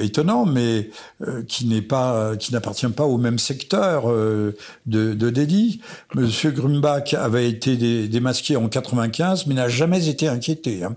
[0.00, 0.90] étonnant, mais
[1.26, 5.80] euh, qui n'est pas, qui n'appartient pas au même secteur euh, de, de délit.
[6.14, 10.84] Monsieur Grumbach avait été démasqué en 95, mais n'a jamais été inquiété.
[10.84, 10.96] Hein.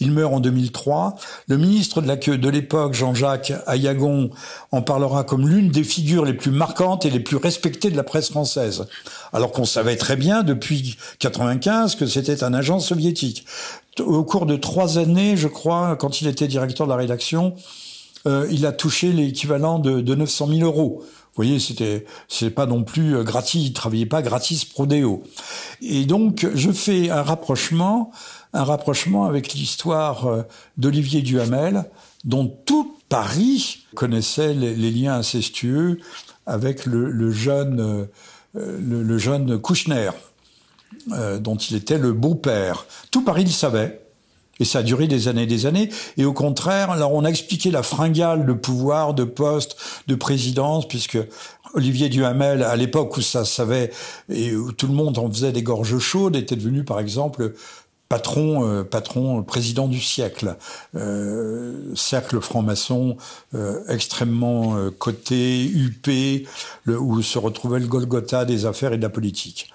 [0.00, 1.16] Il meurt en 2003.
[1.48, 4.30] Le ministre de la de l'époque, Jean-Jacques Ayagon,
[4.72, 8.02] en parlera comme l'une des figures les plus marquantes et les plus respectées de la
[8.02, 8.86] presse française.
[9.32, 13.46] Alors qu'on savait très bien depuis 95 que c'était un agent soviétique.
[14.00, 17.54] Au cours de trois années, je crois, quand il était directeur de la rédaction,
[18.26, 21.02] euh, il a touché l'équivalent de, de 900 000 euros.
[21.02, 25.22] Vous voyez, c'était c'est pas non plus euh, gratis, il travaillait pas gratis prodéo.
[25.82, 28.12] Et donc je fais un rapprochement,
[28.52, 30.42] un rapprochement avec l'histoire euh,
[30.78, 31.84] d'Olivier Duhamel,
[32.24, 36.00] dont tout Paris connaissait les, liens incestueux
[36.46, 38.08] avec le, jeune
[38.54, 40.10] le, jeune Kouchner,
[41.38, 42.86] dont il était le beau-père.
[43.10, 44.03] Tout Paris le savait.
[44.60, 45.90] Et ça a duré des années et des années.
[46.16, 50.86] Et au contraire, alors on a expliqué la fringale de pouvoir, de poste, de présidence,
[50.86, 51.18] puisque
[51.74, 53.90] Olivier Duhamel, à l'époque où ça savait
[54.28, 57.52] et où tout le monde en faisait des gorges chaudes, était devenu par exemple
[58.08, 60.56] patron, euh, patron, président du siècle,
[60.94, 63.16] euh, cercle franc-maçon
[63.54, 66.46] euh, extrêmement euh, coté, huppé,
[66.86, 69.72] où se retrouvait le Golgotha des affaires et de la politique.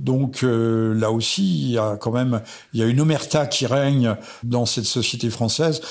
[0.00, 3.66] Donc euh, là aussi, il y a quand même il y a une omerta qui
[3.66, 5.82] règne dans cette société française,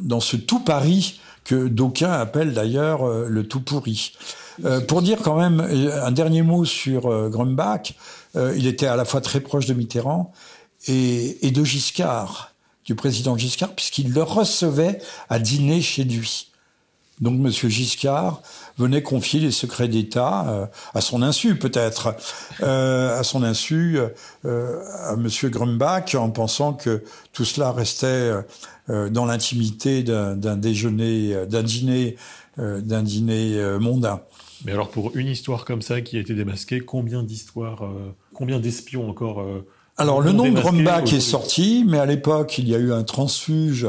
[0.00, 4.12] dans ce tout Paris que d'aucuns appellent d'ailleurs euh, le tout pourri.
[4.64, 7.94] Euh, pour dire quand même un dernier mot sur Grumbach,
[8.34, 10.32] il était à la fois très proche de Mitterrand
[10.88, 12.52] et, et de Giscard,
[12.84, 16.48] du président Giscard, puisqu'il le recevait à dîner chez lui.
[17.20, 18.42] Donc Monsieur Giscard
[18.78, 22.14] venait confier les secrets d'État euh, à son insu peut-être,
[22.62, 23.98] euh, à son insu
[24.44, 28.30] euh, à Monsieur Grumbach en pensant que tout cela restait
[28.88, 32.16] dans l'intimité d'un déjeuner, d'un dîner,
[32.58, 34.20] d'un dîner mondain.
[34.64, 37.88] Mais alors pour une histoire comme ça qui a été démasquée, combien d'histoires,
[38.34, 39.44] combien d'espions encore
[39.96, 43.04] Alors le nom de Grumbach est sorti, mais à l'époque il y a eu un
[43.04, 43.88] transfuge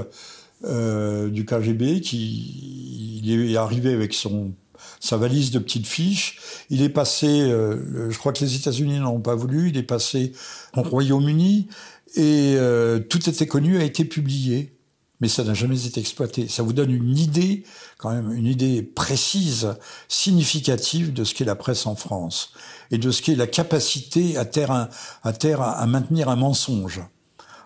[0.65, 4.53] euh, du KGB qui il est arrivé avec son
[4.99, 6.39] sa valise de petites fiches.
[6.69, 10.33] Il est passé, euh, je crois que les États-Unis n'ont pas voulu, il est passé
[10.75, 11.67] au Royaume-Uni
[12.15, 14.77] et euh, tout était connu, a été publié,
[15.19, 16.47] mais ça n'a jamais été exploité.
[16.47, 17.63] Ça vous donne une idée,
[17.97, 19.75] quand même, une idée précise,
[20.07, 22.51] significative de ce qu'est la presse en France
[22.91, 24.89] et de ce qu'est la capacité à terre
[25.23, 27.01] à, terre à maintenir un mensonge.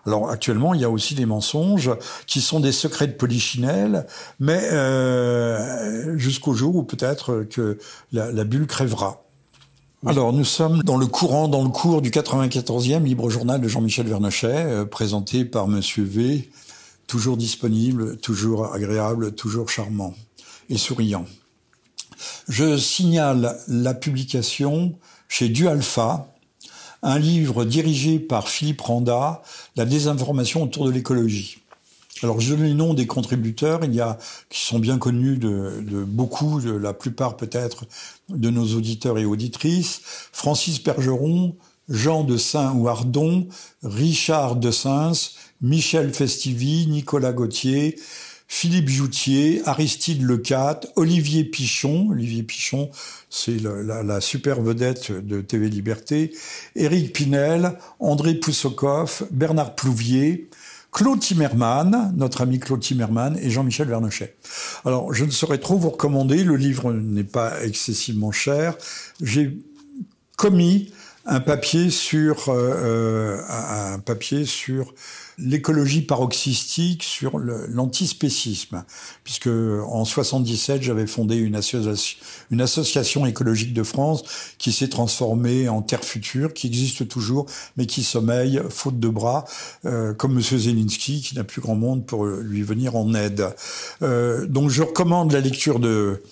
[0.08, 1.90] Alors actuellement, il y a aussi des mensonges
[2.26, 4.06] qui sont des secrets de polichinelle,
[4.40, 7.78] mais euh, jusqu'au jour où peut-être que
[8.10, 9.22] la, la bulle crèvera.
[10.06, 14.06] Alors, nous sommes dans le courant, dans le cours du 94e Libre Journal de Jean-Michel
[14.06, 16.48] Vernochet, euh, présenté par Monsieur V,
[17.06, 20.14] toujours disponible, toujours agréable, toujours charmant
[20.70, 21.26] et souriant.
[22.48, 24.94] Je signale la publication
[25.28, 26.32] chez Du Alpha,
[27.02, 29.42] un livre dirigé par Philippe Randa,
[29.76, 31.58] La désinformation autour de l'écologie.
[32.22, 34.18] Alors je donne les noms des contributeurs, il y a
[34.50, 37.84] qui sont bien connus de, beaucoup, de la plupart peut-être
[38.28, 40.00] de nos auditeurs et auditrices.
[40.32, 41.54] Francis Pergeron,
[41.88, 43.46] Jean de Saint-Ouardon,
[43.84, 45.30] Richard de Sins,
[45.60, 47.96] Michel Festivi, Nicolas Gauthier,
[48.50, 52.90] Philippe Joutier, Aristide Lecat, Olivier Pichon, Olivier Pichon,
[53.28, 56.32] c'est la, super vedette de TV Liberté,
[56.74, 60.48] Éric Pinel, André Poussokov, Bernard Plouvier,
[60.90, 64.34] Claude Timmerman, notre ami Claude Timmerman, et Jean-Michel Vernochet.
[64.86, 68.78] Alors, je ne saurais trop vous recommander, le livre n'est pas excessivement cher.
[69.20, 69.58] J'ai
[70.36, 70.90] commis
[71.26, 74.94] un papier sur euh, euh un papier sur
[75.38, 78.84] l'écologie paroxystique sur l'antispécisme,
[79.24, 84.24] puisque en 77 j'avais fondé une association, écologique de France
[84.58, 87.46] qui s'est transformée en Terre Future, qui existe toujours,
[87.76, 89.44] mais qui sommeille faute de bras,
[89.84, 93.46] euh, comme Monsieur Zelensky, qui n'a plus grand monde pour lui venir en aide.
[94.02, 96.22] Euh, donc je recommande la lecture de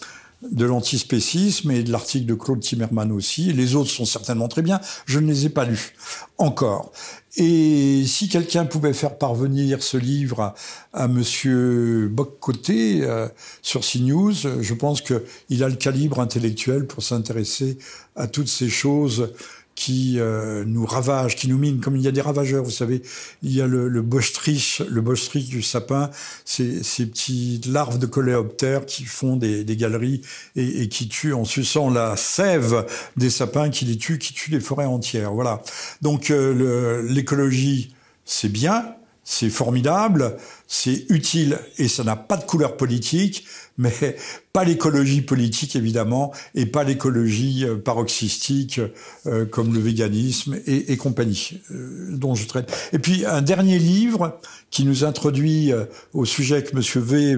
[0.42, 3.52] de l'antispécisme et de l'article de Claude Timmerman aussi.
[3.52, 4.80] Les autres sont certainement très bien.
[5.06, 5.94] Je ne les ai pas lus
[6.38, 6.92] encore.
[7.38, 10.54] Et si quelqu'un pouvait faire parvenir ce livre
[10.94, 13.28] à, Monsieur Boccoté euh,
[13.60, 17.76] sur CNews, je pense qu'il a le calibre intellectuel pour s'intéresser
[18.14, 19.32] à toutes ces choses
[19.76, 23.02] qui euh, nous ravagent, qui nous minent, comme il y a des ravageurs, vous savez,
[23.42, 26.10] il y a le, le bostrich, le bostrich du sapin,
[26.44, 30.22] ces, ces petites larves de coléoptères qui font des, des galeries
[30.56, 32.86] et, et, qui tuent en suçant la sève
[33.18, 35.32] des sapins, qui les tuent, qui tuent les forêts entières.
[35.32, 35.62] Voilà.
[36.00, 38.96] Donc euh, l'écologie, c'est bien,
[39.28, 40.36] c'est formidable,
[40.68, 43.44] c'est utile et ça n'a pas de couleur politique,
[43.76, 44.16] mais
[44.52, 48.80] pas l'écologie politique évidemment et pas l'écologie euh, paroxystique
[49.26, 52.72] euh, comme le véganisme et, et compagnie euh, dont je traite.
[52.92, 54.38] Et puis un dernier livre
[54.70, 55.72] qui nous introduit
[56.12, 57.36] au sujet que Monsieur V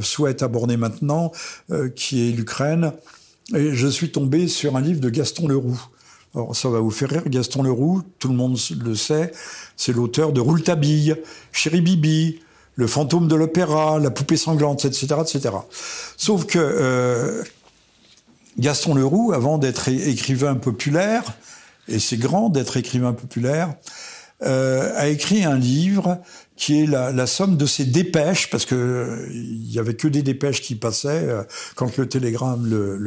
[0.00, 1.30] souhaite aborder maintenant,
[1.94, 2.92] qui est l'Ukraine.
[3.54, 5.80] Et je suis tombé sur un livre de Gaston Leroux.
[6.36, 9.32] Alors, ça va vous faire rire, Gaston Leroux, tout le monde le sait,
[9.74, 11.16] c'est l'auteur de Rouletabille,
[11.50, 12.40] Chéri Bibi,
[12.74, 15.54] Le fantôme de l'opéra, La poupée sanglante, etc., etc.
[16.18, 17.42] Sauf que euh,
[18.58, 21.24] Gaston Leroux, avant d'être écrivain populaire,
[21.88, 23.72] et c'est grand d'être écrivain populaire,
[24.42, 26.18] euh, a écrit un livre
[26.56, 30.62] qui est la, somme de ses dépêches, parce que euh, il avait que des dépêches
[30.62, 31.42] qui passaient euh,
[31.74, 32.08] quand le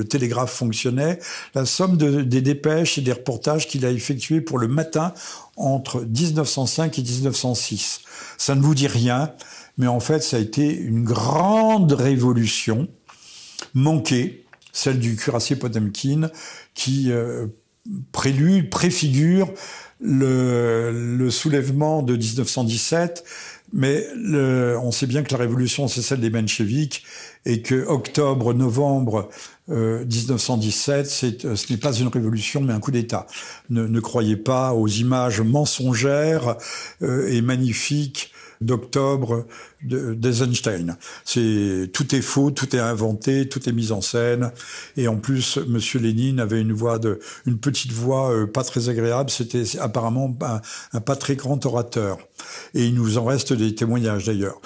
[0.06, 1.20] télégraphe fonctionnait,
[1.56, 5.14] la somme de, des dépêches et des reportages qu'il a effectués pour le matin
[5.56, 8.02] entre 1905 et 1906.
[8.38, 9.34] Ça ne vous dit rien,
[9.78, 12.88] mais en fait, ça a été une grande révolution
[13.74, 16.30] manquée, celle du cuirassier Potemkin,
[16.76, 17.48] qui euh,
[18.12, 19.52] prélude, préfigure
[20.00, 23.24] le, soulèvement de 1917,
[23.74, 24.08] mais
[24.82, 27.04] on sait bien que la révolution, c'est celle des mencheviks,
[27.46, 29.30] et que octobre-novembre
[29.70, 33.28] euh, 1917, euh, ce n'est pas une révolution, mais un coup d'État.
[33.70, 36.58] Ne, ne, croyez pas aux images mensongères
[37.02, 38.32] euh, et magnifiques
[38.62, 39.46] d'octobre
[39.82, 40.98] d'Eisenstein.
[41.24, 44.52] C'est tout est faux, tout est inventé, tout est mis en scène.
[44.98, 48.90] Et en plus, Monsieur Lénine avait une voix de, une petite voix euh, pas très
[48.90, 49.30] agréable.
[49.30, 50.36] C'était apparemment
[50.94, 52.18] un, pas très grand orateur.
[52.74, 54.60] Et il nous en reste des témoignages d'ailleurs.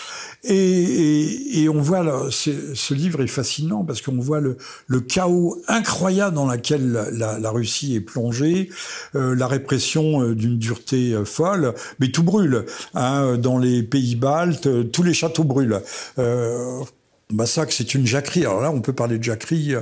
[0.43, 6.35] Et, et, on voit ce livre est fascinant parce qu'on voit le, le, chaos incroyable
[6.35, 8.69] dans lequel la, Russie est plongée,
[9.15, 12.65] euh, la répression euh, d'une dureté folle, mais tout brûle.
[12.93, 15.81] Hein, dans les pays baltes, tout les châteaux brûlent.
[16.19, 16.83] Euh,
[17.31, 18.41] Bassac, c'est une jacquerie.
[18.41, 19.73] Alors là, on peut parler de jacquerie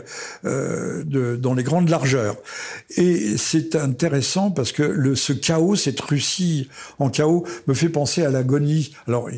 [0.45, 2.37] euh, dans les grandes largeurs.
[2.97, 8.29] Et c'est intéressant parce que ce chaos, cette Russie en chaos, me fait penser à
[8.29, 8.95] l'agonie.
[9.07, 9.29] Alors,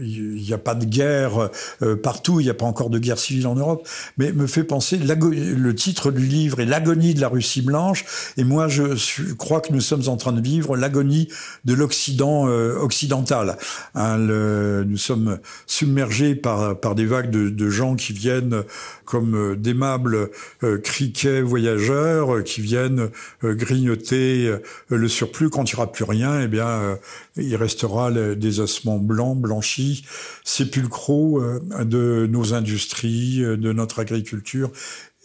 [0.00, 1.50] il n'y a pas de guerre
[1.82, 3.86] euh, partout, il n'y a pas encore de guerre civile en Europe,
[4.18, 8.04] mais me fait penser, le titre du livre est L'agonie de la Russie blanche,
[8.36, 11.28] et moi je crois que nous sommes en train de vivre l'agonie
[11.64, 13.56] de l'Occident euh, occidental.
[13.94, 18.62] Hein, nous sommes submergés par, par des vagues de, de gens qui viennent
[19.04, 20.30] comme euh, d'aimables
[20.62, 23.10] euh, criquets voyageurs qui viennent
[23.42, 24.54] grignoter
[24.88, 25.50] le surplus.
[25.50, 26.98] Quand il n'y aura plus rien, eh bien,
[27.36, 30.04] il restera des ossements blancs, blanchis,
[30.44, 31.42] sépulcraux
[31.80, 34.70] de nos industries, de notre agriculture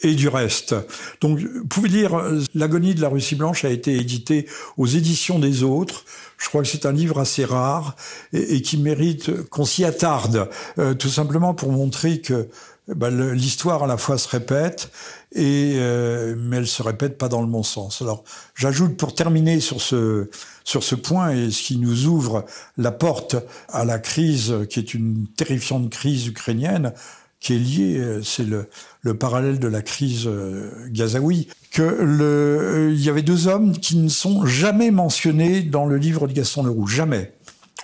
[0.01, 0.75] et du reste.
[1.21, 2.21] Donc, vous pouvez dire,
[2.55, 6.05] L'agonie de la Russie blanche a été édité aux éditions des autres.
[6.37, 7.95] Je crois que c'est un livre assez rare
[8.33, 12.47] et, et qui mérite qu'on s'y attarde, euh, tout simplement pour montrer que
[12.95, 14.91] bah, l'histoire à la fois se répète
[15.33, 18.01] et euh, mais elle se répète pas dans le bon sens.
[18.01, 18.23] Alors
[18.55, 20.29] j'ajoute pour terminer sur ce
[20.63, 22.45] sur ce point et ce qui nous ouvre
[22.77, 23.35] la porte
[23.69, 26.93] à la crise qui est une terrifiante crise ukrainienne
[27.39, 28.67] qui est liée, euh, c'est le,
[29.01, 33.95] le parallèle de la crise euh, gazaoui, que le, il y avait deux hommes qui
[33.97, 37.33] ne sont jamais mentionnés dans le livre de Gaston Leroux, jamais.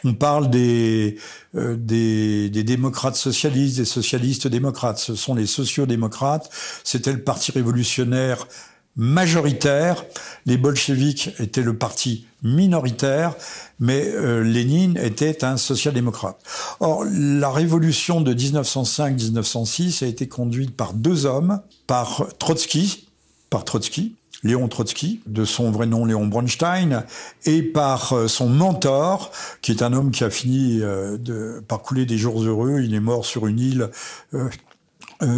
[0.05, 1.17] On parle des,
[1.55, 4.99] euh, des, des, démocrates socialistes, des socialistes démocrates.
[4.99, 6.49] Ce sont les sociaux-démocrates.
[6.83, 8.47] C'était le parti révolutionnaire
[8.95, 10.05] majoritaire.
[10.45, 13.33] Les bolcheviks étaient le parti minoritaire,
[13.79, 16.37] mais euh, Lénine était un social-démocrate.
[16.79, 23.07] Or, la révolution de 1905-1906 a été conduite par deux hommes, par Trotsky,
[23.49, 27.03] par Trotsky, Léon Trotsky, de son vrai nom Léon Bronstein,
[27.45, 29.31] et par euh, son mentor,
[29.61, 32.81] qui est un homme qui a fini euh, par couler des jours heureux.
[32.81, 33.89] Il est mort sur une île
[34.33, 34.49] euh,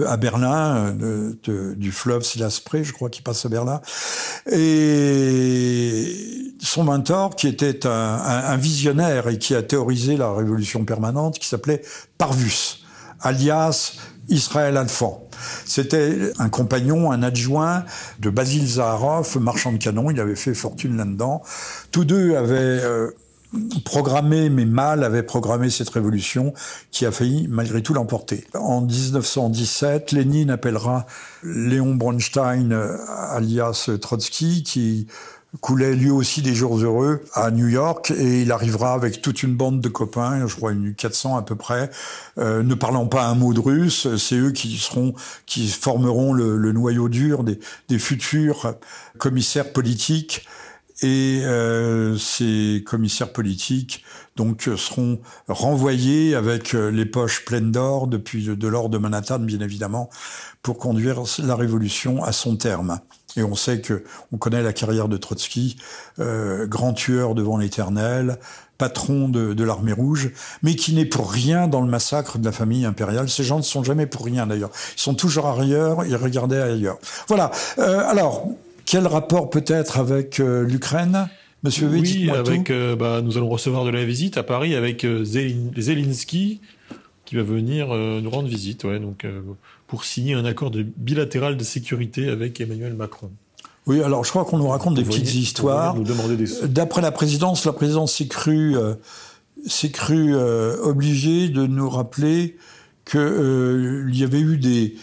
[0.07, 0.95] à Berlin,
[1.45, 3.79] du fleuve Silaspré, je crois, qui passe à Berlin.
[4.51, 11.47] Et son mentor, qui était un visionnaire et qui a théorisé la révolution permanente, qui
[11.47, 11.83] s'appelait
[12.17, 12.83] Parvus,
[13.21, 13.97] alias
[14.29, 15.27] Israël Alphand.
[15.65, 17.85] C'était un compagnon, un adjoint
[18.19, 20.11] de Basil Zaharov, marchand de canon.
[20.11, 21.43] Il avait fait fortune là-dedans.
[21.91, 23.11] Tous deux avaient euh,
[23.85, 26.53] programmé, mais mal, avaient programmé cette révolution
[26.91, 28.45] qui a failli malgré tout l'emporter.
[28.53, 31.05] En 1917, Lénine appellera
[31.43, 32.97] Léon Bronstein, euh,
[33.31, 35.07] alias Trotsky, qui
[35.61, 39.55] coulait lui aussi des jours heureux à New York et il arrivera avec toute une
[39.55, 41.89] bande de copains, je crois une 400 à peu près,
[42.37, 44.07] euh, ne parlant pas un mot de russe.
[44.17, 45.13] C'est eux qui seront,
[45.45, 48.75] qui formeront le, le noyau dur des, des, futurs
[49.17, 50.45] commissaires politiques.
[51.03, 54.03] Et euh, ces commissaires politiques
[54.35, 59.59] donc seront renvoyés avec euh, les poches pleines d'or depuis de l'or de Manhattan bien
[59.59, 60.09] évidemment
[60.63, 62.99] pour conduire la révolution à son terme.
[63.37, 65.77] Et on sait que on connaît la carrière de Trotsky,
[66.19, 68.39] euh, grand tueur devant l'Éternel,
[68.77, 70.31] patron de, de l'armée rouge,
[70.63, 73.29] mais qui n'est pour rien dans le massacre de la famille impériale.
[73.29, 74.71] Ces gens ne sont jamais pour rien d'ailleurs.
[74.95, 76.97] Ils sont toujours ailleurs, ils regardaient ailleurs.
[77.27, 77.51] Voilà.
[77.79, 78.47] Euh, alors,
[78.85, 81.27] quel rapport peut-être avec euh, l'Ukraine?
[81.63, 85.05] Monsieur V, Oui, avec, euh, bah, nous allons recevoir de la visite à Paris avec
[85.23, 86.61] Zelensky,
[87.25, 88.83] qui va venir nous rendre visite.
[88.83, 89.25] Ouais, donc
[89.87, 93.31] pour signer un accord de bilatéral de sécurité avec Emmanuel Macron.
[93.85, 95.95] Oui, alors je crois qu'on nous raconte des petites histoires.
[96.63, 98.95] D'après la présidence, la présidence s'est crue, euh,
[99.93, 102.57] crue euh, obligée de nous rappeler
[103.09, 104.95] qu'il euh, y avait eu des,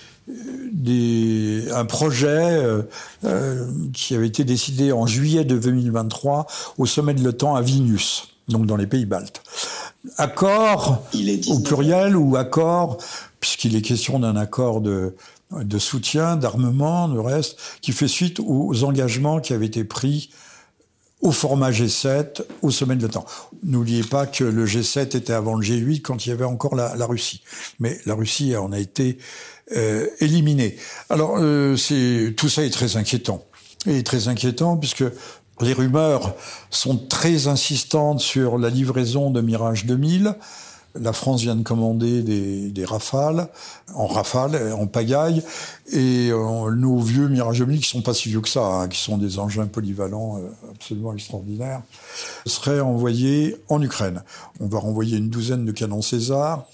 [0.72, 2.82] des, un projet euh,
[3.24, 6.46] euh, qui avait été décidé en juillet de 2023
[6.78, 9.42] au sommet de l'OTAN à Vilnius, donc dans les pays baltes.
[10.18, 11.02] Accord
[11.48, 12.98] au pluriel ou accord
[13.40, 15.16] puisqu'il est question d'un accord de,
[15.50, 20.30] de soutien, d'armement, de reste, qui fait suite aux engagements qui avaient été pris
[21.20, 23.24] au format G7, au sommet de l'OTAN.
[23.62, 26.94] N'oubliez pas que le G7 était avant le G8 quand il y avait encore la,
[26.96, 27.42] la Russie.
[27.80, 29.16] Mais la Russie en a été
[29.74, 30.76] euh, éliminée.
[31.08, 33.42] Alors, euh, c'est tout ça est très inquiétant.
[33.86, 35.04] Et très inquiétant puisque
[35.60, 36.34] les rumeurs
[36.70, 40.34] sont très insistantes sur la livraison de Mirage 2000.
[40.96, 43.48] La France vient de commander des, rafales,
[43.94, 45.42] en rafale, en pagaille,
[45.90, 49.00] et euh, nos vieux Mirage 2000, qui sont pas si vieux que ça, hein, qui
[49.00, 51.82] sont des engins polyvalents euh, absolument extraordinaires,
[52.46, 54.22] seraient envoyés en Ukraine.
[54.60, 56.66] On va renvoyer une douzaine de canons César,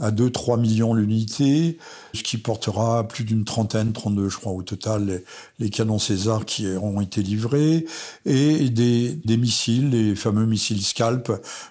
[0.00, 1.78] à 2-3 millions l'unité,
[2.14, 5.22] ce qui portera plus d'une trentaine, 32 je crois au total,
[5.58, 7.86] les, canons César qui ont été livrés,
[8.24, 11.30] et des, des, missiles, les fameux missiles Scalp,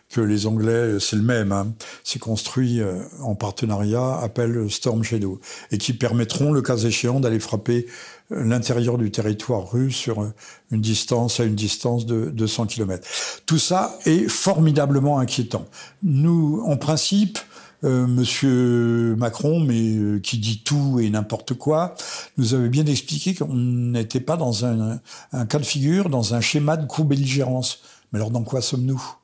[0.09, 1.73] que les Anglais, c'est le même, hein,
[2.03, 5.39] c'est construit euh, en partenariat, appellent Storm Shadow,
[5.71, 7.85] et qui permettront, le cas échéant, d'aller frapper
[8.31, 10.33] euh, l'intérieur du territoire russe sur euh,
[10.71, 13.07] une distance à une distance de 200 km.
[13.45, 15.65] Tout ça est formidablement inquiétant.
[16.03, 17.39] Nous, en principe,
[17.83, 21.95] euh, Monsieur Macron, mais euh, qui dit tout et n'importe quoi,
[22.37, 24.99] nous avait bien expliqué qu'on n'était pas dans un,
[25.31, 27.79] un, cas de figure, dans un schéma de co-belligérance.
[28.11, 29.18] Mais alors dans quoi sommes-nous?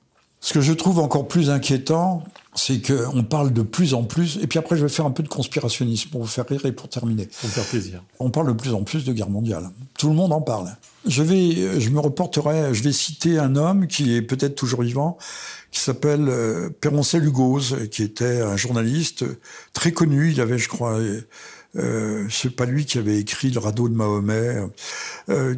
[0.45, 2.23] Ce que je trouve encore plus inquiétant,
[2.53, 5.23] c'est qu'on parle de plus en plus, et puis après je vais faire un peu
[5.23, 7.25] de conspirationnisme pour vous faire rire et pour terminer.
[7.41, 8.03] Pour faire plaisir.
[8.19, 9.71] On parle de plus en plus de guerre mondiale.
[9.97, 10.69] Tout le monde en parle.
[11.07, 15.17] Je vais, je me reporterai, je vais citer un homme qui est peut-être toujours vivant,
[15.71, 19.25] qui s'appelle euh, Péroncel Hugoz, qui était un journaliste
[19.73, 20.31] très connu.
[20.31, 20.99] Il avait, je crois,
[21.77, 24.57] euh, c'est pas lui qui avait écrit le radeau de Mahomet.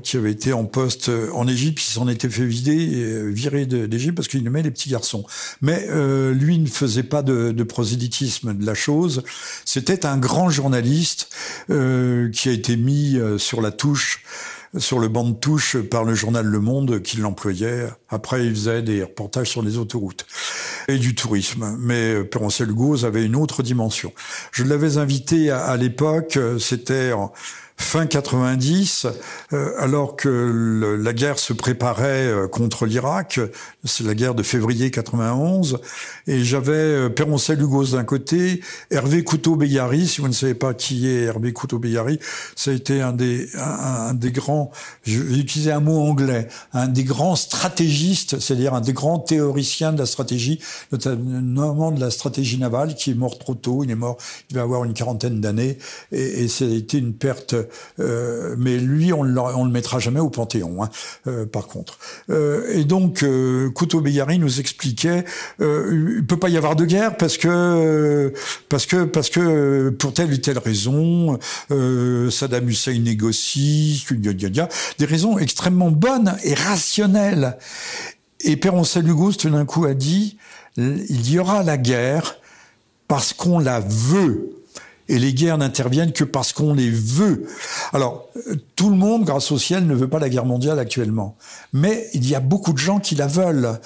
[0.03, 4.27] qui avait été en poste en Égypte, il s'en était fait vider, virer d'Égypte parce
[4.27, 5.25] qu'il aimait les petits garçons.
[5.61, 5.87] Mais
[6.33, 9.23] lui ne faisait pas de, de prosélytisme de la chose.
[9.65, 11.29] C'était un grand journaliste
[11.67, 14.23] qui a été mis sur la touche
[14.77, 17.87] sur le banc de touche par le journal Le Monde qui l'employait.
[18.09, 20.25] Après, il faisait des reportages sur les autoroutes
[20.87, 21.75] et du tourisme.
[21.79, 24.13] Mais Peroncel Gauze avait une autre dimension.
[24.51, 27.31] Je l'avais invité à, à l'époque, c'était en
[27.77, 29.07] fin 90,
[29.53, 33.39] euh, alors que la guerre se préparait euh, contre l'Irak,
[33.83, 35.79] c'est la guerre de février 91,
[36.25, 41.07] et j'avais euh, Peroncel Hugos d'un côté, Hervé Couteau-Béyari, si vous ne savez pas qui
[41.07, 42.19] est Hervé Couteau-Béyari,
[42.55, 44.71] ça a été un des, un, des grands,
[45.03, 49.93] je vais utiliser un mot anglais, un des grands stratégistes, c'est-à-dire un des grands théoriciens
[49.93, 50.59] de la stratégie,
[50.91, 54.17] notamment de la stratégie navale, qui est mort trop tôt, il est mort,
[54.49, 55.77] il va avoir une quarantaine d'années,
[56.11, 57.55] et, et ça a été une perte
[57.99, 60.89] euh, mais lui, on, on le mettra jamais au Panthéon, hein,
[61.27, 61.99] euh, par contre.
[62.29, 63.25] Euh, et donc,
[63.73, 65.25] Couteau Béyari nous expliquait,
[65.59, 68.33] il peut pas y avoir de guerre parce que
[68.69, 71.39] parce que parce que pour telle ou telle raison,
[72.29, 74.05] Saddam Hussein négocie,
[74.99, 77.57] des raisons extrêmement bonnes et rationnelles.
[78.41, 80.37] Et Peroncel Hugo, tout d'un coup, a dit,
[80.77, 82.37] il y aura la guerre
[83.07, 84.56] parce qu'on la veut
[85.09, 87.47] et les guerres n'interviennent que parce qu'on les veut.
[87.93, 88.29] Alors,
[88.77, 91.35] tout le monde, grâce au ciel, ne veut pas la guerre mondiale actuellement.
[91.73, 93.79] Mais il y a beaucoup de gens qui la veulent.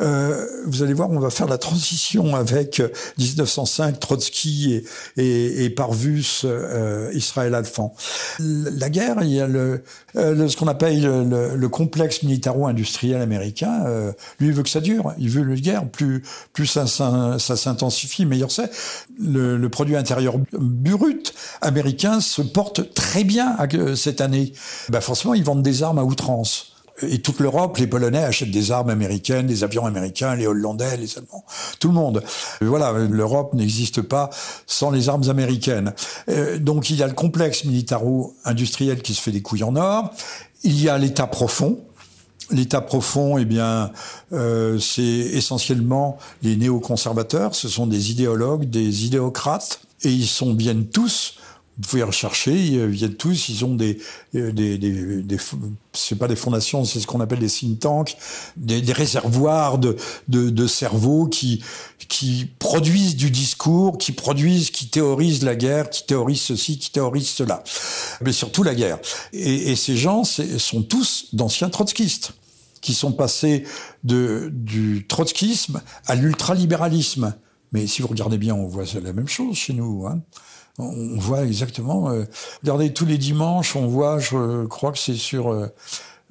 [0.00, 2.80] Euh, vous allez voir, on va faire la transition avec
[3.18, 4.84] 1905, Trotsky et,
[5.16, 7.92] et, et Parvus, euh, Israël Alphand.
[8.38, 9.82] La guerre, il y a le,
[10.14, 13.82] euh, ce qu'on appelle le, le, complexe militaro-industriel américain.
[13.86, 15.12] Euh, lui, il veut que ça dure.
[15.18, 15.88] Il veut la guerre.
[15.88, 16.22] Plus,
[16.52, 18.70] plus ça, s'intensifie, meilleur c'est.
[19.18, 23.56] Le, le produit intérieur brut américain se porte très bien
[23.96, 24.35] cette année.
[24.88, 26.76] Ben forcément, ils vendent des armes à outrance.
[27.02, 31.18] Et toute l'Europe, les Polonais achètent des armes américaines, des avions américains, les Hollandais, les
[31.18, 31.44] Allemands,
[31.78, 32.22] tout le monde.
[32.62, 34.30] Voilà, l'Europe n'existe pas
[34.66, 35.92] sans les armes américaines.
[36.30, 40.10] Euh, donc il y a le complexe militaro-industriel qui se fait des couilles en or.
[40.62, 41.80] Il y a l'État profond.
[42.50, 43.90] L'État profond, eh bien,
[44.32, 47.54] euh, c'est essentiellement les néoconservateurs.
[47.54, 51.34] Ce sont des idéologues, des idéocrates et ils sont viennent tous
[51.78, 53.98] vous pouvez rechercher, ils viennent tous, ils ont des,
[54.32, 55.36] des, des, des
[55.92, 58.16] c'est pas des fondations, c'est ce qu'on appelle des think tanks,
[58.56, 59.96] des, des réservoirs de,
[60.28, 61.62] de, de cerveaux qui,
[62.08, 67.28] qui produisent du discours, qui produisent, qui théorisent la guerre, qui théorisent ceci, qui théorisent
[67.28, 67.62] cela,
[68.22, 68.98] mais surtout la guerre.
[69.34, 72.32] Et, et ces gens sont tous d'anciens trotskistes
[72.80, 73.64] qui sont passés
[74.04, 77.34] de, du trotskisme à l'ultralibéralisme.
[77.72, 80.06] Mais si vous regardez bien, on voit la même chose chez nous.
[80.06, 80.22] Hein.
[80.78, 82.10] On voit exactement.
[82.10, 82.24] Euh,
[82.62, 84.18] regardez tous les dimanches, on voit.
[84.18, 85.68] Je crois que c'est sur euh,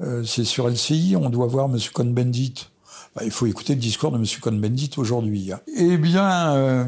[0.02, 1.16] euh c'est sur LCI.
[1.20, 2.70] On doit voir Monsieur Cohn-Bendit.
[3.16, 5.52] Bah, il faut écouter le discours de Monsieur Cohn-Bendit aujourd'hui.
[5.52, 5.62] Hein.
[5.78, 6.86] Eh bien, euh,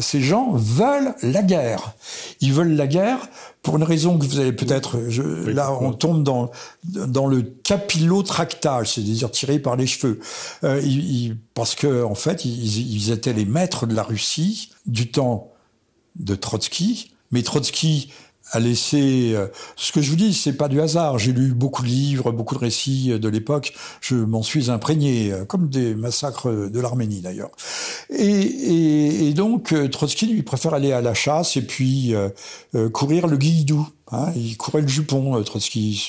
[0.00, 1.94] ces gens veulent la guerre.
[2.40, 3.18] Ils veulent la guerre
[3.62, 4.98] pour une raison que vous allez peut-être.
[5.46, 6.50] Là, on tombe dans
[6.84, 10.20] dans le capillotractage, c'est-à-dire tiré par les cheveux,
[10.64, 15.10] euh, ils, parce que en fait, ils, ils étaient les maîtres de la Russie du
[15.10, 15.49] temps
[16.20, 17.12] de Trotsky.
[17.30, 18.10] Mais Trotsky
[18.52, 19.32] a laissé.
[19.34, 19.46] Euh,
[19.76, 21.18] ce que je vous dis, c'est pas du hasard.
[21.18, 23.72] J'ai lu beaucoup de livres, beaucoup de récits de l'époque.
[24.00, 27.50] Je m'en suis imprégné, euh, comme des massacres de l'Arménie d'ailleurs.
[28.10, 32.14] Et, et, donc euh, Trotsky lui préfère aller à la chasse et puis
[32.92, 33.88] courir le guilledou.
[34.12, 36.08] Hein, il courait le jupon, euh, Trotsky.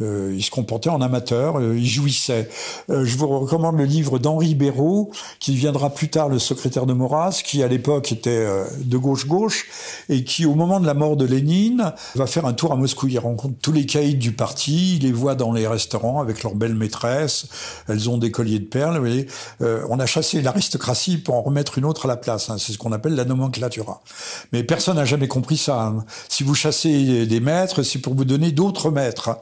[0.00, 2.48] Euh, il se comportait en amateur, euh, il jouissait.
[2.88, 5.10] je vous recommande le livre d'Henri Béraud,
[5.40, 8.46] qui deviendra plus tard le secrétaire de Maurras, qui à l'époque était
[8.78, 9.66] de gauche-gauche,
[10.08, 13.08] et qui, au moment de la mort de Lénine, va faire un tour à Moscou.
[13.08, 16.54] Il rencontre tous les caïds du parti, il les voit dans les restaurants avec leurs
[16.54, 17.46] belles maîtresses,
[17.88, 18.96] elles ont des colliers de perles.
[18.96, 19.26] Vous voyez.
[19.60, 22.50] on a chassé l'aristocratie pour en remettre une autre à la place.
[22.50, 22.56] Hein.
[22.58, 24.02] C'est ce qu'on appelle la nomenclatura.
[24.52, 25.82] Mais personne n'a jamais compris ça.
[25.82, 26.04] Hein.
[26.28, 29.38] Si vous chassez des maîtres, c'est pour vous donner d'autres maîtres.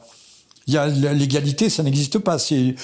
[0.66, 2.38] Il y a l'égalité, ça n'existe pas.
[2.38, 2.74] C'est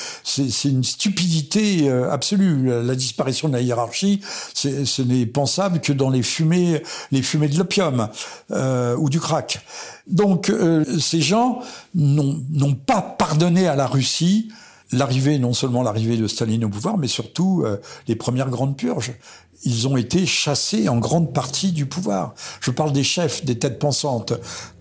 [0.64, 2.82] une stupidité euh, absolue.
[2.82, 4.20] La disparition de la hiérarchie,
[4.55, 6.82] ce n'est pensable que dans les fumées,
[7.12, 8.09] les fumées de l'opium
[8.51, 9.61] euh, ou du crack.
[10.09, 11.61] Donc euh, ces gens
[11.94, 14.49] n'ont pas pardonné à la Russie
[14.92, 17.64] l'arrivée, non seulement l'arrivée de Staline au pouvoir, mais surtout
[18.07, 19.12] les premières grandes purges
[19.64, 22.34] ils ont été chassés en grande partie du pouvoir.
[22.61, 24.34] Je parle des chefs, des têtes pensantes,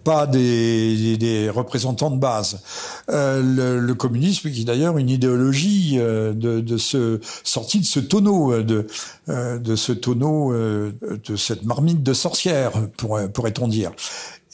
[0.05, 2.61] pas des, des représentants de base.
[3.09, 7.85] Euh, le, le, communisme, qui est d'ailleurs une idéologie euh, de, de ce sortie de
[7.85, 8.87] ce tonneau, euh, de,
[9.29, 13.91] euh, de ce tonneau, de cette marmite de sorcière, pourrait-on dire.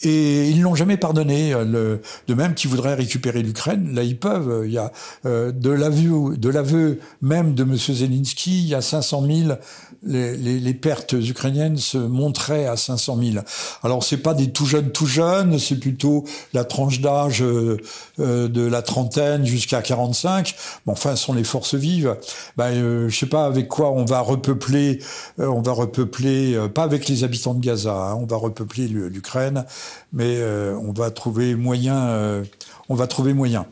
[0.02, 1.52] Et ils l'ont jamais pardonné.
[1.52, 4.62] Le, de même qu'ils voudraient récupérer l'Ukraine, là ils peuvent.
[4.64, 4.92] Il y a
[5.26, 7.76] euh, de l'aveu, de l'aveu même de M.
[7.76, 9.58] Zelensky, il y a 500 000.
[10.04, 13.44] Les, les, les, pertes ukrainiennes se montraient à 500 000.
[13.84, 17.78] Alors c'est pas des tout jeunes, tout jeunes, c'est plutôt la tranche d'âge euh,
[18.18, 20.54] de la trentaine jusqu'à 45.
[20.86, 22.16] Bon, enfin, ce sont les forces vives.
[22.56, 24.98] Ben, euh, je sais pas avec quoi on va repeupler.
[25.38, 27.94] Euh, on va repeupler, pas avec les habitants de Gaza.
[27.94, 29.64] Hein, on va repeupler l'Ukraine
[30.12, 32.44] mais euh, on va trouver moyen, euh,
[32.88, 33.66] on va trouver moyen.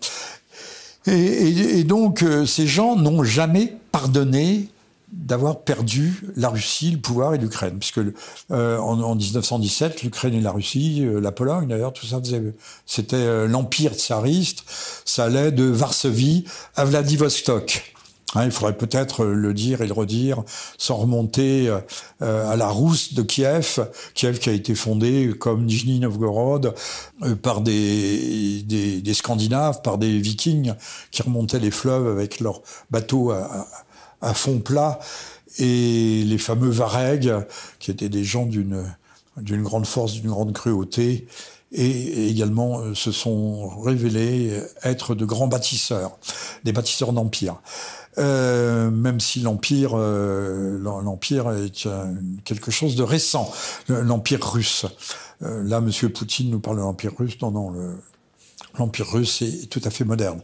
[1.07, 4.69] Et, donc euh, ces gens n'ont jamais pardonné
[5.13, 8.01] d'avoir perdu la Russie, le pouvoir et l'Ukraine, puisque
[8.51, 12.21] en, 1917, l'Ukraine et la Russie, la Pologne d'ailleurs, tout ça
[12.87, 14.63] c'était l'empire tsariste,
[15.05, 16.45] ça allait de Varsovie
[16.77, 17.93] à Vladivostok.
[18.35, 20.45] Hein, il faudrait peut-être le dire et le redire
[20.79, 21.69] sans remonter
[22.23, 26.75] euh, à la Rousse de Kiev, Kiev qui a été fondée comme Nijni Novgorod
[27.23, 30.75] euh, par des, des, des, Scandinaves, par des Vikings
[31.11, 33.67] qui remontaient les fleuves avec leurs bateaux à,
[34.21, 35.01] à, fond plat
[35.59, 37.35] et les fameux Varegs
[37.81, 38.85] qui étaient des gens d'une
[39.37, 41.27] d'une grande force, d'une grande cruauté
[41.73, 46.19] et également euh, se sont révélés être de grands bâtisseurs,
[46.65, 47.57] des bâtisseurs d'empire.
[48.19, 51.89] Euh, même si l'empire, euh, l'empire est
[52.45, 53.51] quelque chose de récent,
[53.89, 54.87] l'empire russe.
[55.43, 57.41] Euh, là, Monsieur Poutine nous parle de l'empire russe.
[57.41, 57.73] Non, non,
[58.79, 60.41] l'empire russe est tout à fait moderne.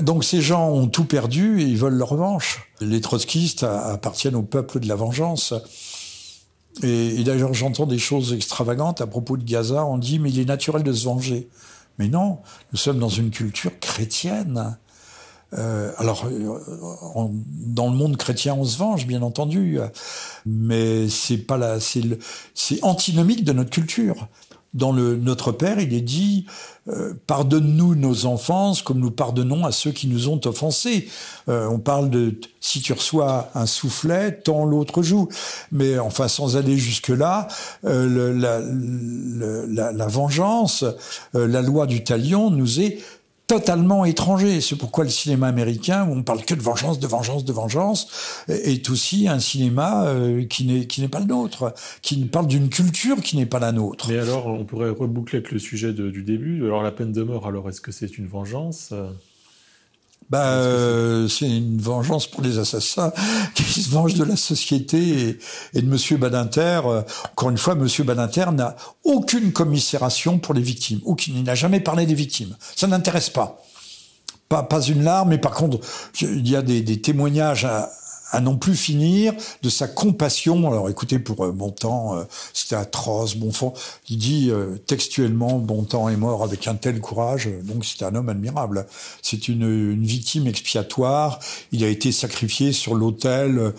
[0.00, 2.70] donc ces gens ont tout perdu et ils veulent leur revanche.
[2.80, 5.54] Les trotskistes appartiennent au peuple de la vengeance.
[6.82, 9.84] Et d'ailleurs, j'entends des choses extravagantes à propos de Gaza.
[9.84, 11.48] On dit, mais il est naturel de se venger.
[11.98, 12.38] Mais non,
[12.72, 14.78] nous sommes dans une culture chrétienne.
[15.56, 17.28] Euh, alors, euh,
[17.66, 19.78] dans le monde chrétien, on se venge, bien entendu,
[20.44, 22.02] mais c'est pas la, c'est,
[22.54, 24.28] c'est antinomique de notre culture.
[24.74, 26.44] Dans le Notre Père, il est dit
[26.88, 31.08] euh, pardonne-nous nos offenses comme nous pardonnons à ceux qui nous ont offensés.
[31.46, 35.30] on parle de si tu reçois un soufflet, tant l'autre joue.
[35.72, 37.48] Mais enfin, sans aller jusque là,
[37.82, 40.84] la, la, la, vengeance,
[41.32, 42.98] la loi du talion nous est
[43.48, 44.60] totalement étranger.
[44.60, 48.44] C'est pourquoi le cinéma américain, où on parle que de vengeance, de vengeance, de vengeance,
[48.46, 52.68] est aussi un cinéma euh, qui n'est qui n'est pas le nôtre, qui parle d'une
[52.68, 54.08] culture qui n'est pas la nôtre.
[54.08, 56.64] Mais alors, on pourrait reboucler avec le sujet du début.
[56.64, 58.92] Alors, la peine de mort, alors est-ce que c'est une vengeance?
[60.30, 63.12] Bah, euh, c'est une vengeance pour les assassins
[63.54, 65.38] qui se vengent de la société
[65.74, 66.80] et, de Monsieur Badinter.
[66.84, 67.02] Euh,
[67.32, 71.00] encore une fois, Monsieur Badinter n'a aucune commisération pour les victimes.
[71.04, 71.36] Aucune.
[71.36, 72.56] Il n'a jamais parlé des victimes.
[72.76, 73.62] Ça n'intéresse pas.
[74.48, 75.78] Pas, pas une larme, mais par contre,
[76.20, 77.66] il y a des, des témoignages
[78.30, 80.70] à, non plus finir de sa compassion.
[80.70, 83.72] Alors écoutez, pour euh, Bontemps, euh, c'était atroce, Bonfond.
[84.08, 88.28] Il dit euh, textuellement, Bontemps est mort avec un tel courage, donc c'est un homme
[88.28, 88.86] admirable.
[89.22, 91.38] C'est une, une, victime expiatoire.
[91.72, 93.72] Il a été sacrifié sur l'autel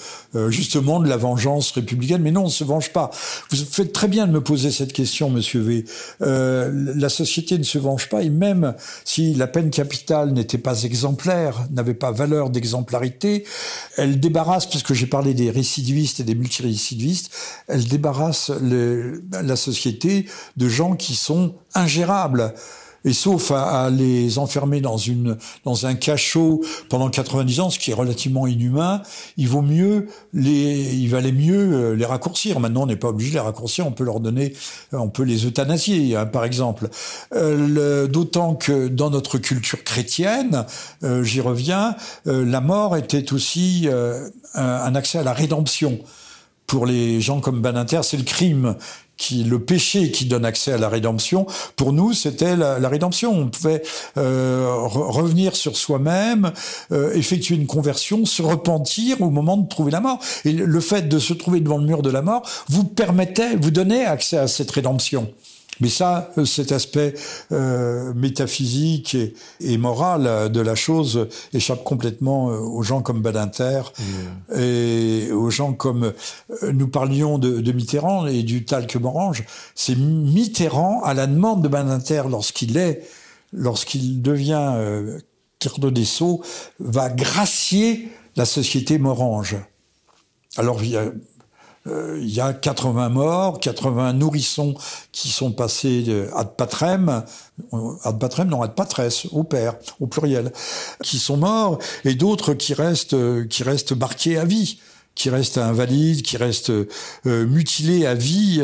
[0.50, 2.22] justement de la vengeance républicaine.
[2.22, 3.10] Mais non, on se venge pas.
[3.50, 5.86] Vous faites très bien de me poser cette question, Monsieur V.
[6.20, 8.76] la société ne se venge pas, et même
[9.06, 13.44] si la peine capitale n'était pas exemplaire, n'avait pas valeur d'exemplarité,
[13.98, 17.30] elle débat débarrasse, puisque j'ai parlé des récidivistes et des multirécidivistes,
[17.68, 22.54] elle débarrasse la société de gens qui sont ingérables.
[23.06, 27.92] Et sauf à, les enfermer dans une dans un cachot pendant 90 ans, ce qui
[27.92, 29.02] est relativement inhumain,
[29.38, 32.60] il vaut mieux les il valait mieux euh, les raccourcir.
[32.60, 34.54] Maintenant, on n'est pas obligé de les raccourcir, on peut leur donner,
[34.94, 36.90] euh, on peut les euthanasier, hein, par exemple.
[37.36, 40.66] Euh, D'autant que dans notre culture chrétienne,
[41.04, 41.96] euh, j'y reviens,
[42.26, 43.88] la mort était aussi
[44.54, 46.00] un accès à la rédemption
[46.70, 48.76] pour les gens comme Baninter, c'est le crime
[49.20, 51.46] qui le péché qui donne accès à la rédemption.
[51.76, 53.32] Pour nous, c'était la, rédemption.
[53.32, 53.84] On pouvait
[54.18, 56.52] euh, revenir sur soi-même,
[56.92, 60.20] euh, effectuer une conversion, se repentir au moment de trouver la mort.
[60.46, 63.72] Et le fait de se trouver devant le mur de la mort vous permettait, vous
[63.72, 65.32] donnait accès à cette rédemption.
[65.80, 67.14] Mais ça, euh, cet aspect
[67.52, 73.82] euh, métaphysique et, et, moral de la chose échappe complètement euh, aux gens comme Badinter
[73.98, 74.60] mmh.
[74.60, 76.14] et aux gens comme
[76.64, 79.44] euh, nous parlions de, de Mitterrand et du talc morange.
[79.76, 83.08] C'est Mitterrand, à la demande de Badinter, lorsqu'il est,
[83.54, 85.20] lorsqu'il devient euh,
[85.92, 86.42] des Sceaux,
[86.80, 89.58] va gracier la société Morange.
[90.58, 91.12] Alors, il y a euh,
[92.20, 94.76] il y a 80 morts, 80 nourrissons
[95.12, 97.24] qui sont passés ad patrem,
[98.04, 100.52] ad patrem, non, ad patresse, au père, au pluriel,
[101.04, 103.16] qui sont morts, et d'autres qui restent,
[103.48, 104.80] qui restent marqués à vie
[105.16, 106.72] qui reste invalide, qui reste
[107.26, 108.64] mutilé à vie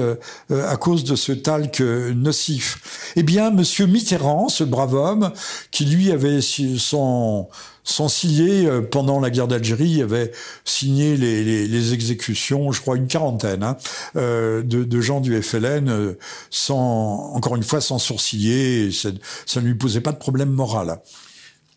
[0.49, 3.11] à cause de ce talc nocif.
[3.17, 5.34] Eh bien, Monsieur Mitterrand, ce brave homme,
[5.71, 7.49] qui lui avait son
[7.86, 10.31] sans signer euh, pendant la guerre d'Algérie, avait
[10.65, 13.77] signé les, les, les, exécutions, je crois une quarantaine, hein,
[14.17, 16.13] euh, de, de, gens du FLN, euh,
[16.49, 18.91] sans encore une fois sans sourciller.
[18.91, 19.09] Ça,
[19.45, 20.99] ça ne lui posait pas de problème moral.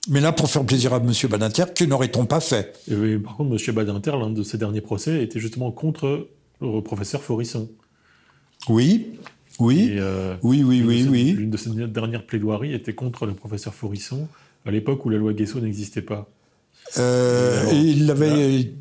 [0.09, 1.13] Mais là, pour faire plaisir à M.
[1.29, 2.81] Badinter, que n'aurait-on pas fait?
[2.91, 3.75] Et Par contre, M.
[3.75, 6.29] Badinter, l'un de ses derniers procès, était justement contre
[6.63, 7.69] le professeur Forisson.
[8.69, 9.19] Oui,
[9.59, 11.33] oui, euh, oui, oui, oui, oui.
[11.33, 14.29] L'une de ses dernières plaidoiries était contre le professeur Forisson
[14.67, 16.29] à l'époque où la loi Guesso n'existait pas.
[16.99, 18.73] Euh, il l'avait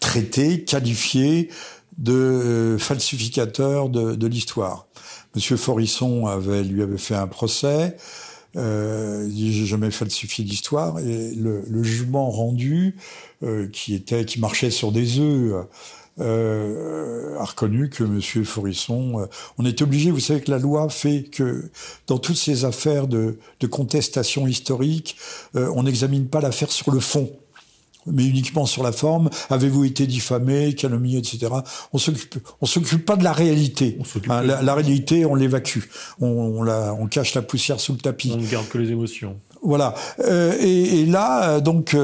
[0.00, 1.50] traité, qualifié
[1.98, 4.86] de euh, falsificateur de, l'histoire.
[5.34, 7.96] Monsieur Forisson avait, lui avait fait un procès.
[8.56, 12.96] Euh, j'ai jamais falsifié l'histoire et le, jugement rendu
[13.44, 15.66] euh, qui était qui marchait sur des œufs
[16.20, 19.26] euh, a reconnu que Monsieur Forisson, euh,
[19.58, 21.70] on est obligé, vous savez que la loi fait que
[22.06, 25.16] dans toutes ces affaires de, de contestation historique,
[25.56, 27.30] euh, on n'examine pas l'affaire sur le fond
[28.06, 29.28] mais uniquement sur la forme.
[29.50, 31.52] Avez-vous été diffamé, calomnié, etc.
[31.92, 33.98] On s'occupe, on s'occupe pas de la réalité.
[34.30, 35.80] Hein, la, réalité, on l'évacue.
[36.18, 38.32] On, on, la, on cache la poussière sous le tapis.
[38.34, 39.36] On ne garde que les émotions.
[39.62, 39.94] Voilà.
[40.26, 41.94] Et, et, là, donc,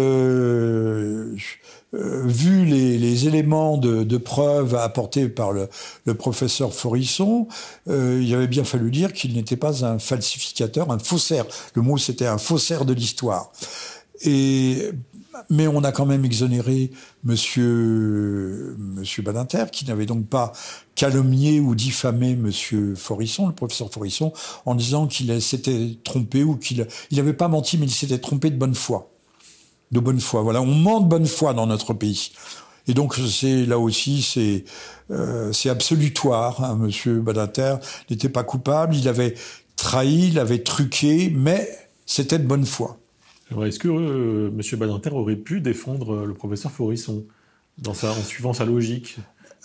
[1.97, 5.68] vu les, éléments de, preuve apportés par le,
[6.14, 7.49] professeur Forisson,
[7.88, 11.47] euh, il avait bien fallu dire qu'il n'était pas un falsificateur, un faussaire.
[11.74, 13.53] Le mot c'était un faussaire de l'histoire.
[15.51, 16.90] Mais on a quand même exonéré
[17.24, 20.53] Monsieur Monsieur Badinter, qui n'avait donc pas
[20.94, 24.32] calomnié ou diffamé Monsieur Forisson, le professeur Forisson,
[24.64, 28.51] en disant qu'il s'était trompé ou qu'il il n'avait pas menti, mais il s'était trompé
[28.51, 29.11] de bonne foi
[29.93, 30.43] de bonne foi.
[30.43, 32.32] Voilà, on ment de bonne foi dans notre pays.
[32.89, 34.64] Et donc c'est là aussi c'est
[35.11, 36.62] euh, c'est absolutoire.
[36.62, 37.76] Hein, Monsieur Badinter
[38.11, 39.34] n'était pas coupable, il avait
[39.76, 41.68] trahi, il avait truqué, mais
[42.07, 42.99] c'était de bonne foi.
[43.64, 47.24] Est-ce que euh, Monsieur Badinter aurait pu défendre le professeur Forisson
[47.78, 49.18] dans sa, en suivant sa logique?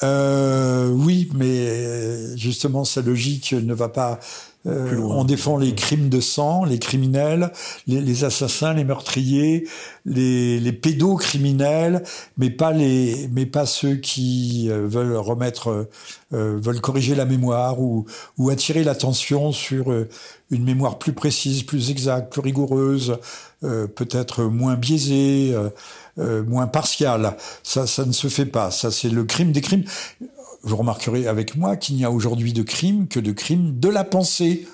[0.03, 4.19] Euh, Oui, mais justement sa logique ne va pas
[4.67, 7.51] euh, on défend les crimes de sang, les criminels,
[7.87, 9.67] les, assassins, les meurtriers,
[10.05, 12.03] les, les, pédocriminels,
[12.37, 15.87] mais pas les, mais pas ceux qui euh, veulent remettre,
[16.33, 18.05] euh, veulent corriger la mémoire ou,
[18.37, 19.91] ou attirer l'attention sur
[20.51, 23.17] une mémoire plus précise, plus exacte, plus rigoureuse,
[23.61, 25.55] peut-être moins biaisée.
[26.17, 27.37] moins partiale.
[27.63, 28.69] Ça, ça ne se fait pas.
[28.69, 29.85] Ça, c'est le crime des crimes
[30.63, 34.03] vous remarquerez avec moi qu'il n'y a aujourd'hui de crime que de crime de la
[34.03, 34.67] pensée.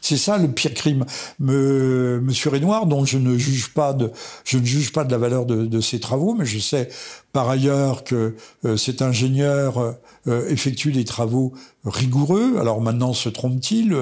[0.00, 1.04] C'est ça le pire crime.
[1.40, 4.12] Me, Monsieur Renoir, dont je ne juge pas de,
[4.44, 6.88] je ne juge pas de la valeur de, de ses travaux, mais je sais
[7.32, 8.34] par ailleurs que
[8.64, 11.52] euh, cet ingénieur euh, effectue des travaux
[11.84, 12.58] rigoureux.
[12.58, 13.94] Alors maintenant, se trompe-t-il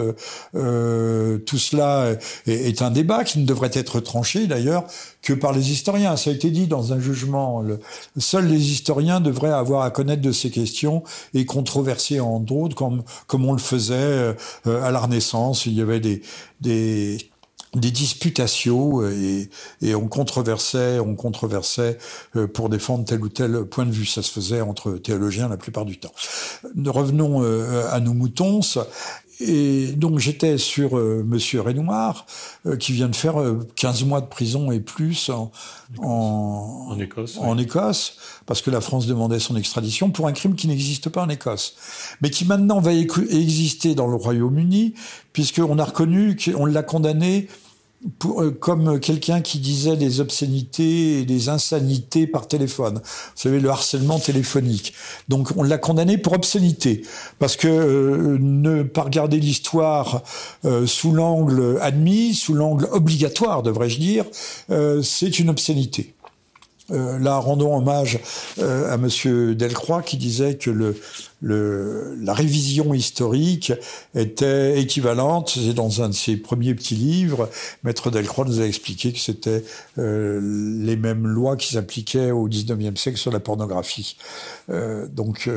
[0.55, 2.15] euh, Tout cela
[2.47, 4.85] est, un débat qui ne devrait être tranché d'ailleurs
[5.27, 6.17] que par les historiens.
[6.17, 7.65] Ça a été dit dans un jugement.
[8.17, 11.03] Seuls les historiens devraient avoir à connaître de ces questions
[11.35, 15.67] et controverser en d'autres, comme, comme on le faisait à la Renaissance.
[15.67, 16.23] Il y avait des,
[16.61, 17.19] des
[17.77, 19.47] des disputations euh,
[19.83, 21.99] et, on controversait, on controversait
[22.35, 24.07] euh, pour défendre tel ou tel point de vue.
[24.07, 26.13] Ça se faisait entre théologiens la plupart du temps.
[26.87, 28.61] Revenons euh, à nos moutons.
[29.41, 32.27] Et donc j'étais sur Monsieur Renoir,
[32.79, 33.35] qui vient de faire
[33.75, 35.51] 15 mois de prison et plus en,
[35.99, 38.17] en, Écosse, en Écosse,
[38.47, 41.77] parce que la France demandait son extradition pour un crime qui n'existe pas en Écosse,
[42.23, 44.95] mais qui maintenant va exister dans le Royaume-Uni,
[45.33, 47.49] puisqu'on a reconnu qu'on l'a condamné
[48.25, 52.97] euh, comme quelqu'un qui disait des obscénités et des insanités par téléphone.
[52.97, 54.95] Vous savez, le harcèlement téléphonique.
[55.29, 57.03] Donc on l'a condamné pour obscénité,
[57.39, 60.23] parce que euh, ne pas regarder l'histoire
[60.65, 64.25] euh, sous l'angle admis, sous l'angle obligatoire, devrais-je dire,
[65.03, 66.15] c'est une obscénité.
[66.89, 68.21] Là, rendons hommage
[68.61, 70.97] à Monsieur Delcroix qui disait que le,
[71.41, 73.73] le, la révision historique
[74.15, 75.59] était équivalente.
[75.63, 77.49] C'est dans un de ses premiers petits livres.
[77.85, 79.65] Maître Delcroix nous a expliqué que c'était
[79.99, 80.41] euh,
[80.83, 84.17] les mêmes lois qui s'appliquaient au XIXe siècle sur la pornographie.
[84.69, 85.49] donc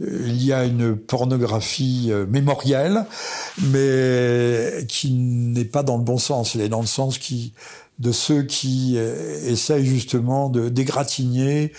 [0.00, 3.04] il y a une pornographie mémorielle,
[3.62, 6.54] mais qui n'est pas dans le bon sens.
[6.54, 7.52] Elle est dans le sens qui
[8.02, 11.72] de ceux qui euh, essayent justement de dégratigner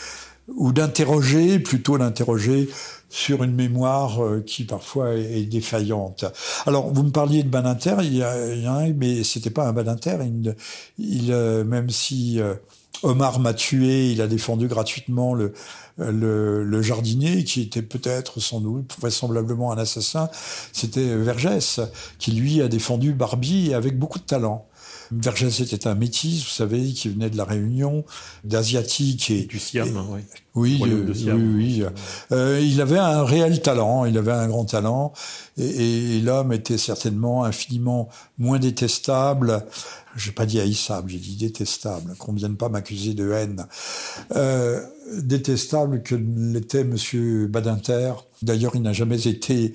[0.48, 2.70] ou d'interroger, plutôt d'interroger
[3.14, 6.26] sur une mémoire euh, qui parfois est défaillante.
[6.66, 9.52] Alors, vous me parliez de Badinter, il y a, il y a un, mais c'était
[9.52, 10.18] pas un Badinter.
[10.24, 10.56] Il,
[10.98, 12.56] il euh, même si euh,
[13.04, 15.54] Omar m'a tué, il a défendu gratuitement le,
[16.00, 20.28] le, le jardinier, qui était peut-être sans doute vraisemblablement un assassin.
[20.72, 21.82] C'était Vergès,
[22.18, 24.66] qui lui a défendu Barbie avec beaucoup de talent.
[25.12, 28.06] Vergès était un métis, vous savez, qui venait de la Réunion,
[28.44, 30.22] d'asiatique et du Siam, oui.
[30.56, 31.84] Oui, euh, oui, oui.
[32.32, 35.14] Euh, il avait un réel talent, il avait un grand talent,
[35.58, 39.66] et, et l'homme était certainement infiniment moins détestable.
[40.16, 42.16] J'ai pas dit haïssable, j'ai dit détestable.
[42.20, 43.66] Qu'on vienne pas m'accuser de haine.
[44.36, 44.80] Euh,
[45.12, 48.14] détestable que l'était Monsieur Badinter.
[48.42, 49.74] D'ailleurs, il n'a jamais été,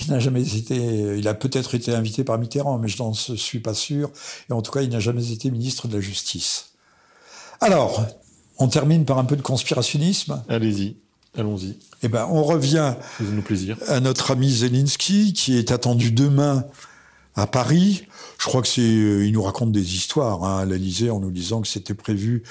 [0.00, 0.76] il n'a jamais été,
[1.16, 4.10] il a peut-être été invité par Mitterrand, mais je n'en suis pas sûr.
[4.48, 6.70] Et en tout cas, il n'a jamais été ministre de la Justice.
[7.60, 8.06] Alors,
[8.58, 10.42] on termine par un peu de conspirationnisme.
[10.48, 10.96] Allez-y,
[11.36, 11.76] allons-y.
[12.02, 13.76] Eh ben, on revient Faisons-nous plaisir.
[13.88, 16.64] à notre ami Zelensky, qui est attendu demain
[17.40, 18.06] à Paris.
[18.38, 21.30] Je crois que c'est, euh, il nous raconte des histoires hein, à l'Elysée en nous
[21.30, 22.42] disant que c'était prévu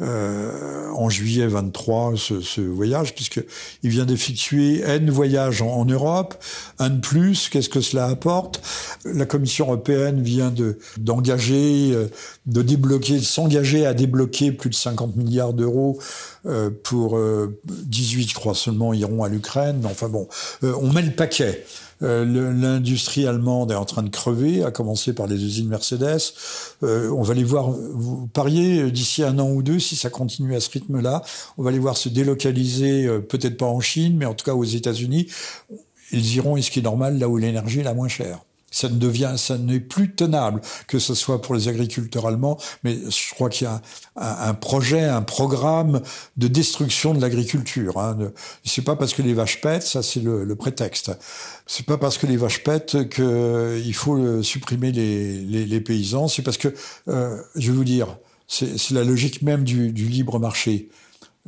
[0.00, 3.42] euh, en juillet 23 ce, voyage, puisque
[3.82, 6.34] il vient d'effectuer n voyages en, Europe,
[6.78, 7.48] un de plus.
[7.48, 8.62] Qu'est-ce que cela apporte?
[9.04, 12.08] La Commission européenne vient de d'engager, euh,
[12.46, 15.98] de débloquer, s'engager à débloquer plus de 50 milliards d'euros
[16.82, 17.20] pour
[17.66, 19.84] 18, je crois seulement, iront à l'Ukraine.
[19.84, 20.28] Enfin bon,
[20.62, 21.66] on met le paquet.
[22.02, 26.32] Euh, L'industrie allemande est en train de crever, à commencer par les usines Mercedes.
[26.82, 30.10] Euh, on va les voir, vous pariez euh, d'ici un an ou deux, si ça
[30.10, 31.22] continue à ce rythme-là,
[31.56, 34.64] on va les voir se délocaliser, peut-être pas en Chine, mais en tout cas aux
[34.64, 35.28] États-Unis.
[36.12, 38.40] Ils iront, et ce qui est normal, là où l'énergie est la moins chère
[38.70, 42.98] ça ne devient, ça n'est plus tenable, que ce soit pour les agriculteurs allemands, mais
[43.08, 43.80] je crois qu'il y a
[44.16, 46.02] un, projet, un programme
[46.36, 47.98] de destruction de l'agriculture.
[47.98, 48.18] Hein.
[48.64, 51.12] C'est pas parce que les vaches pètent, ça c'est le, le, prétexte.
[51.66, 56.28] C'est pas parce que les vaches pètent qu'il faut supprimer les, paysans.
[56.28, 56.74] C'est parce que,
[57.08, 60.88] euh, je vais vous dire, c'est la logique même du libre marché.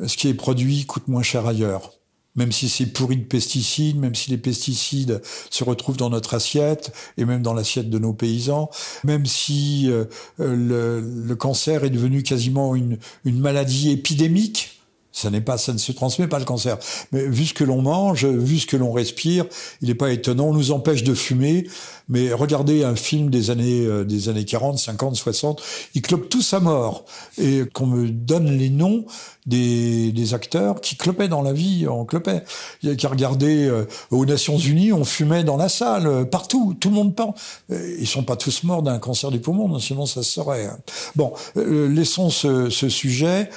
[0.06, 1.99] Ce qui est produit coûte moins cher ailleurs
[2.36, 5.20] même si c'est pourri de pesticides, même si les pesticides
[5.50, 8.70] se retrouvent dans notre assiette et même dans l'assiette de nos paysans,
[9.04, 10.04] même si euh,
[10.38, 14.79] le, le, cancer est devenu quasiment une maladie épidémique.
[15.12, 16.78] Ça n'est pas, ça ne se transmet pas le cancer.
[17.12, 19.44] Mais vu ce que l'on mange, vu ce que l'on respire,
[19.82, 20.48] il n'est pas étonnant.
[20.48, 21.66] On nous empêche de fumer.
[22.08, 25.62] Mais regardez un film des années, euh, des années 40, 50, 60.
[25.94, 27.04] Ils clopent tous à mort.
[27.38, 29.04] Et qu'on me donne les noms
[29.46, 32.44] des, des, acteurs qui clopaient dans la vie, on clopait.
[32.82, 36.24] Il y a qui regardaient euh, aux Nations Unies, on fumait dans la salle, euh,
[36.24, 37.34] partout, tout le monde pense.
[37.70, 40.66] Euh, ils sont pas tous morts d'un cancer du poumon, sinon ça se saurait.
[40.66, 40.78] Hein.
[41.16, 43.50] Bon, euh, laissons ce, ce sujet.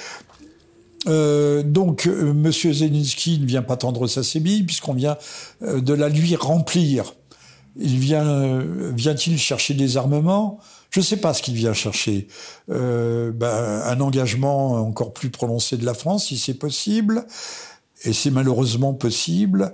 [1.06, 5.16] Euh, donc, euh, Monsieur Zelensky ne vient pas tendre sa sébille puisqu'on vient
[5.62, 7.14] euh, de la lui remplir.
[7.76, 10.58] Il vient, euh, vient-il chercher des armements?
[10.90, 12.28] Je ne sais pas ce qu'il vient chercher.
[12.68, 17.26] Ben, un engagement encore plus prononcé de la France, si c'est possible,
[18.04, 19.72] et c'est malheureusement possible.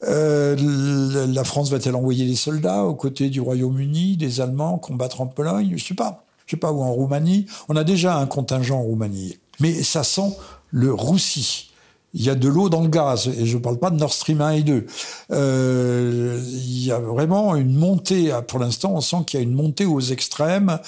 [0.00, 5.74] la France va-t-elle envoyer des soldats aux côtés du Royaume-Uni, des Allemands, combattre en Pologne?
[5.76, 6.24] Je sais pas.
[6.46, 7.44] Je sais pas où en Roumanie.
[7.68, 10.34] On a déjà un contingent en Roumanie, mais ça sent
[10.72, 11.70] le roussi.
[12.14, 14.12] Il y a de l'eau dans le gaz, et je ne parle pas de Nord
[14.12, 14.86] Stream 1 et 2.
[15.30, 19.54] Euh, il y a vraiment une montée, pour l'instant, on sent qu'il y a une
[19.54, 20.78] montée aux extrêmes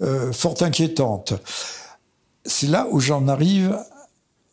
[0.00, 1.34] euh, fort inquiétante.
[2.44, 3.78] C'est là où j'en arrive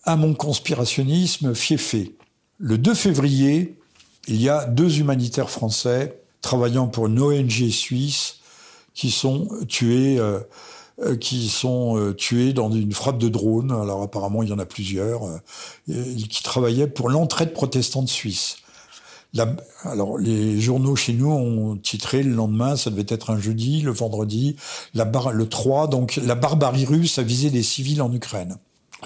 [0.03, 2.15] à mon conspirationnisme fiefé.
[2.59, 3.79] Le 2 février,
[4.27, 8.35] il y a deux humanitaires français travaillant pour une ONG suisse
[8.93, 10.39] qui sont tués euh,
[11.19, 13.71] qui sont euh, tués dans une frappe de drone.
[13.71, 18.57] Alors apparemment, il y en a plusieurs, euh, qui travaillaient pour l'entraide protestante suisse.
[19.83, 23.91] Alors les journaux chez nous ont titré le lendemain, ça devait être un jeudi, le
[23.91, 24.55] vendredi,
[24.95, 28.57] la bar, le 3, donc la barbarie russe a visé des civils en Ukraine.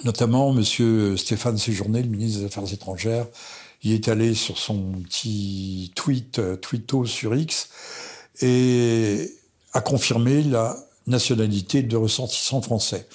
[0.05, 3.27] Notamment Monsieur Stéphane Séjourné, le ministre des Affaires étrangères,
[3.83, 7.67] il est allé sur son petit tweet, tweeto sur X,
[8.41, 9.29] et
[9.73, 10.77] a confirmé la
[11.07, 13.07] nationalité de ressentissants français.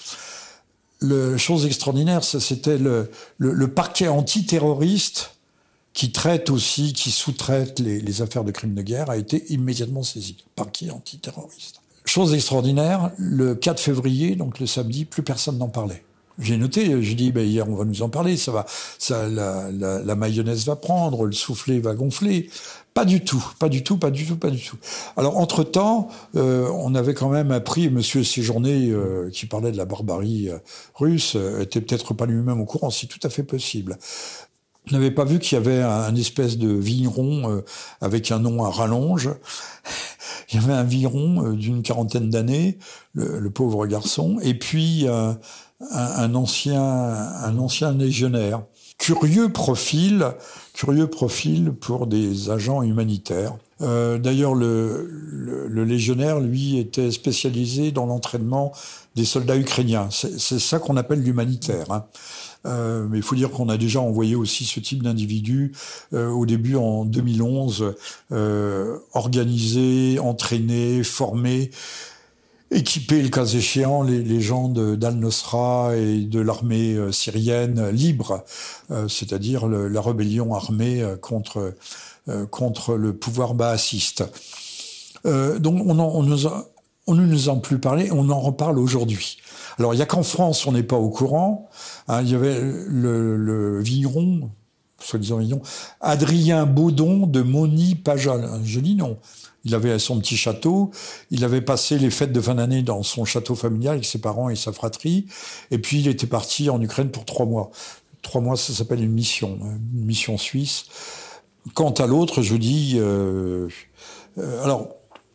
[1.00, 5.30] Le chose extraordinaire, c'était le, le, parquet antiterroriste
[5.92, 10.36] qui traite aussi, qui sous-traite les, affaires de crimes de guerre, a été immédiatement saisi.
[10.56, 11.80] Parquet antiterroriste.
[12.04, 16.02] Chose extraordinaire, le 4 février, donc le samedi, plus personne n'en parlait.
[16.38, 18.66] j'ai noté, je dis, ben, hier, on va nous en parler, ça va,
[18.98, 22.50] ça, la, la mayonnaise va prendre, le soufflet va gonfler.
[22.98, 24.76] Pas du tout, pas du tout, pas du tout, pas du tout.
[25.16, 29.84] Alors, entre-temps, euh, on avait quand même appris, Monsieur Séjourné, euh, qui parlait de la
[29.84, 30.58] barbarie euh,
[30.96, 33.98] russe, était peut-être pas lui-même au courant, c'est tout à fait possible.
[34.90, 37.62] On n'avait pas vu qu'il y avait un, espèce de vigneron
[38.00, 39.30] avec un nom à rallonge.
[40.50, 42.78] Il y avait un vigneron d'une quarantaine d'années,
[43.12, 48.62] le, pauvre garçon, et puis un ancien légionnaire.
[48.98, 50.26] Curieux profil,
[50.78, 53.56] curieux profil pour des agents humanitaires.
[53.80, 58.72] Euh, D'ailleurs, le, le, le, légionnaire, lui, était spécialisé dans l'entraînement
[59.16, 60.08] des soldats ukrainiens.
[60.10, 61.90] C'est ça qu'on appelle l'humanitaire.
[61.90, 62.04] Hein.
[62.66, 65.72] Euh, mais il faut dire qu'on a déjà envoyé aussi ce type d'individus
[66.12, 67.94] euh, au début en 2011,
[68.30, 71.70] euh, organisés, entraînés, formés
[72.70, 78.44] équiper, le cas échéant, les, gens d'Al-Nosra et de l'armée euh, syrienne libre,
[78.90, 81.74] euh, c'est-à-dire la rébellion armée euh, contre,
[82.50, 84.22] contre le pouvoir baassiste.
[85.24, 86.46] donc on, nous
[87.06, 89.38] on ne nous en plus parlé, on en reparle aujourd'hui.
[89.78, 91.70] Alors il n'y a qu'en France, on n'est pas au courant.
[92.06, 94.50] Hein, il y avait le, le vigneron,
[95.00, 95.62] soi-disant vigneron,
[96.02, 99.18] Adrien Baudon de Moni-Pajol, un joli nom.
[99.68, 100.90] Il avait son petit château.
[101.30, 104.48] Il avait passé les fêtes de fin d'année dans son château familial avec ses parents
[104.48, 105.26] et sa fratrie.
[105.70, 107.70] Et puis il était parti en Ukraine pour trois mois.
[108.22, 110.86] Trois mois, ça s'appelle une mission, hein, une mission suisse.
[111.74, 113.68] Quant à l'autre, je dis, euh,
[114.38, 114.88] euh, alors,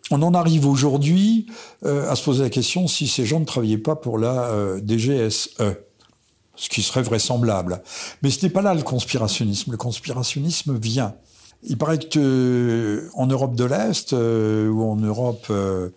[0.09, 1.45] on en arrive aujourd'hui
[1.85, 4.51] euh, à se poser la question si ces gens ne travaillaient pas pour la
[4.83, 5.49] DGSE,
[6.55, 7.83] ce qui serait vraisemblable.
[8.23, 9.71] Mais ce n'est pas là le conspirationnisme.
[9.71, 11.13] Le conspirationnisme vient
[11.65, 15.89] il paraît que euh, en Europe de l'Est euh, ou en Europe euh,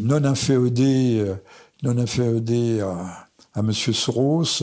[0.00, 1.24] non inféodée,
[1.82, 4.62] non inféodée à, à Monsieur Soros,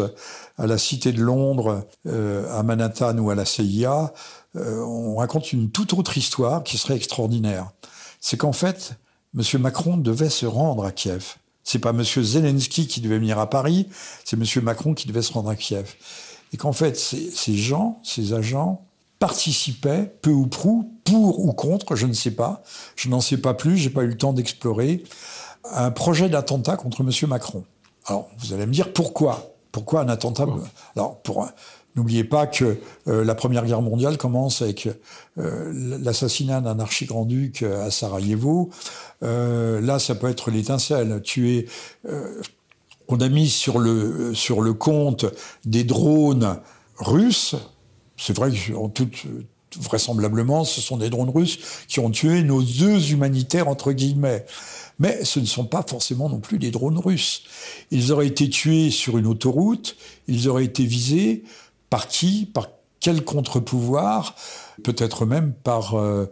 [0.58, 4.12] à la Cité de Londres, à Manhattan ou à la CIA,
[4.56, 7.70] on raconte une toute autre histoire qui serait extraordinaire.
[8.20, 8.94] C'est qu'en fait,
[9.36, 11.36] Monsieur Macron devait se rendre à Kiev.
[11.64, 13.88] C'est pas Monsieur Zelensky qui devait venir à Paris,
[14.26, 15.94] c'est Monsieur Macron qui devait se rendre à Kiev.
[16.54, 18.84] Et qu'en fait, ces gens, ces agents,
[19.22, 22.64] participait, peu ou prou, pour ou contre, je ne sais pas,
[22.96, 25.04] je n'en sais pas plus, j'ai pas eu le temps d'explorer,
[25.72, 27.30] un projet d'attentat contre M.
[27.30, 27.64] Macron.
[28.08, 29.54] Alors, vous allez me dire pourquoi?
[29.72, 30.48] Pourquoi un attentat?
[30.96, 31.48] Alors, pour
[31.96, 34.88] N'oubliez pas que euh, la Première Guerre mondiale commence avec
[35.38, 38.70] euh, l'assassinat d'un archigrand-duc à Sarajevo.
[39.24, 41.22] Euh, là, ça peut être l'étincelle.
[41.22, 41.68] Tuer.
[43.10, 45.26] on a mis sur le sur le compte
[45.66, 46.58] des drones
[46.98, 47.58] russes
[48.22, 48.74] c'est vrai que,
[49.80, 54.46] vraisemblablement, ce sont des drones russes qui ont tué nos deux humanitaires, entre guillemets.
[55.00, 57.44] Mais ce ne sont pas forcément non plus des drones russes.
[57.90, 59.96] Ils auraient été tués sur une autoroute,
[60.28, 61.44] ils auraient été visés
[61.90, 62.68] par qui Par
[63.00, 64.36] quel contre-pouvoir
[64.84, 66.32] Peut-être même par, euh,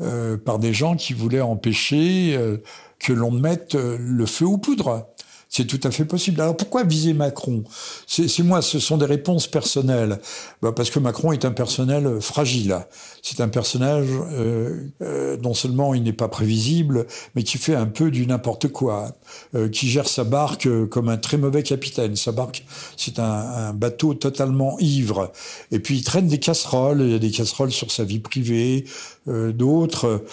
[0.00, 2.58] euh, des gens qui voulaient empêcher euh,
[2.98, 5.06] que l'on mette le feu aux poudres.
[5.52, 6.40] C'est tout à fait possible.
[6.40, 7.64] Alors pourquoi viser Macron?
[8.06, 10.20] C'est moi, ce sont des réponses personnelles.
[10.62, 12.78] Bah parce que Macron est un personnel fragile.
[13.20, 17.86] C'est un personnage euh, euh, non seulement il n'est pas prévisible, mais qui fait un
[17.86, 19.16] peu du n'importe quoi,
[19.56, 22.14] euh, qui gère sa barque euh, comme un très mauvais capitaine.
[22.14, 22.64] Sa barque,
[22.96, 25.32] c'est un, un, bateau totalement ivre.
[25.72, 27.00] Et puis il traîne des casseroles.
[27.00, 28.84] Il y a des casseroles sur sa vie privée,
[29.26, 30.24] euh, d'autres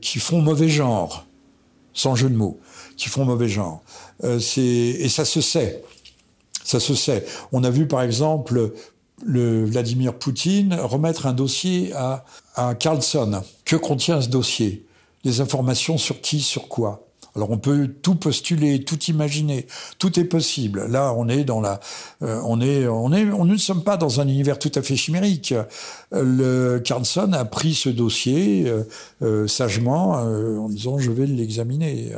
[0.00, 1.26] qui font mauvais genre,
[1.94, 2.58] sans jeu de mots,
[2.98, 3.80] qui font mauvais genre.
[4.24, 5.82] Euh, et ça se sait.
[6.64, 7.24] Ça se sait.
[7.52, 8.72] On a vu par exemple
[9.24, 13.40] le Vladimir Poutine remettre un dossier à, à Carlson.
[13.64, 14.84] Que contient ce dossier?
[15.24, 17.07] Des informations sur qui, sur quoi?
[17.38, 19.68] Alors on peut tout postuler, tout imaginer,
[20.00, 20.86] tout est possible.
[20.88, 21.78] Là, on est dans la,
[22.22, 24.96] euh, on est, on est, on ne sommes pas dans un univers tout à fait
[24.96, 25.54] chimérique.
[26.10, 28.82] Le Carlson a pris ce dossier euh,
[29.22, 32.10] euh sagement euh, en disant je vais l'examiner.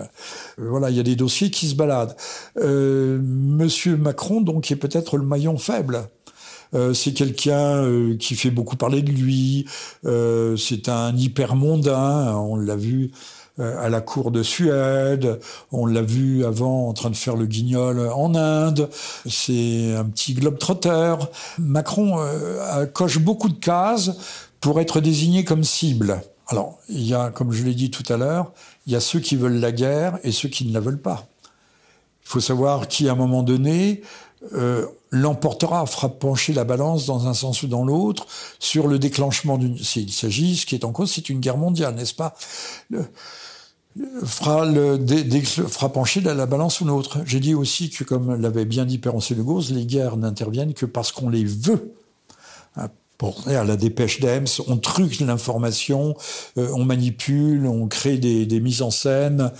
[0.56, 2.16] voilà, il y a des dossiers qui se baladent.
[2.56, 6.08] Monsieur Macron, donc, est peut-être le maillon faible.
[6.74, 9.66] Euh, c'est quelqu'un euh, qui fait beaucoup parler de lui.
[10.04, 12.36] Euh, c'est un hyper mondain.
[12.36, 13.10] On l'a vu
[13.58, 15.38] à la cour de Suède.
[15.72, 18.88] On l'a vu avant en train de faire le guignol en Inde.
[19.28, 21.16] C'est un petit globe-trotter.
[21.58, 24.12] Macron euh, coche beaucoup de cases
[24.60, 26.22] pour être désigné comme cible.
[26.48, 28.52] Alors, il y a, comme je l'ai dit tout à l'heure,
[28.86, 31.26] il y a ceux qui veulent la guerre et ceux qui ne la veulent pas.
[32.24, 34.02] Il faut savoir qui, à un moment donné,
[34.54, 38.26] euh, l'emportera, fera pencher la balance dans un sens ou dans l'autre
[38.58, 39.76] sur le déclenchement d'une.
[39.76, 42.34] S'il s'agit, ce qui est en cause, c'est une guerre mondiale, n'est-ce pas?
[42.88, 43.04] Le...
[44.24, 44.98] fera, le,
[45.44, 47.18] fera pencher la, balance ou l'autre.
[47.26, 50.86] J'ai dit aussi que, comme l'avait bien dit Pérancé de Gauze, les guerres n'interviennent que
[50.86, 51.92] parce qu'on les veut.
[52.76, 52.88] Hein,
[53.18, 56.16] pour, à la dépêche d'Ems, on truque l'information,
[56.56, 59.52] euh, on manipule, on crée des, des mises en scène.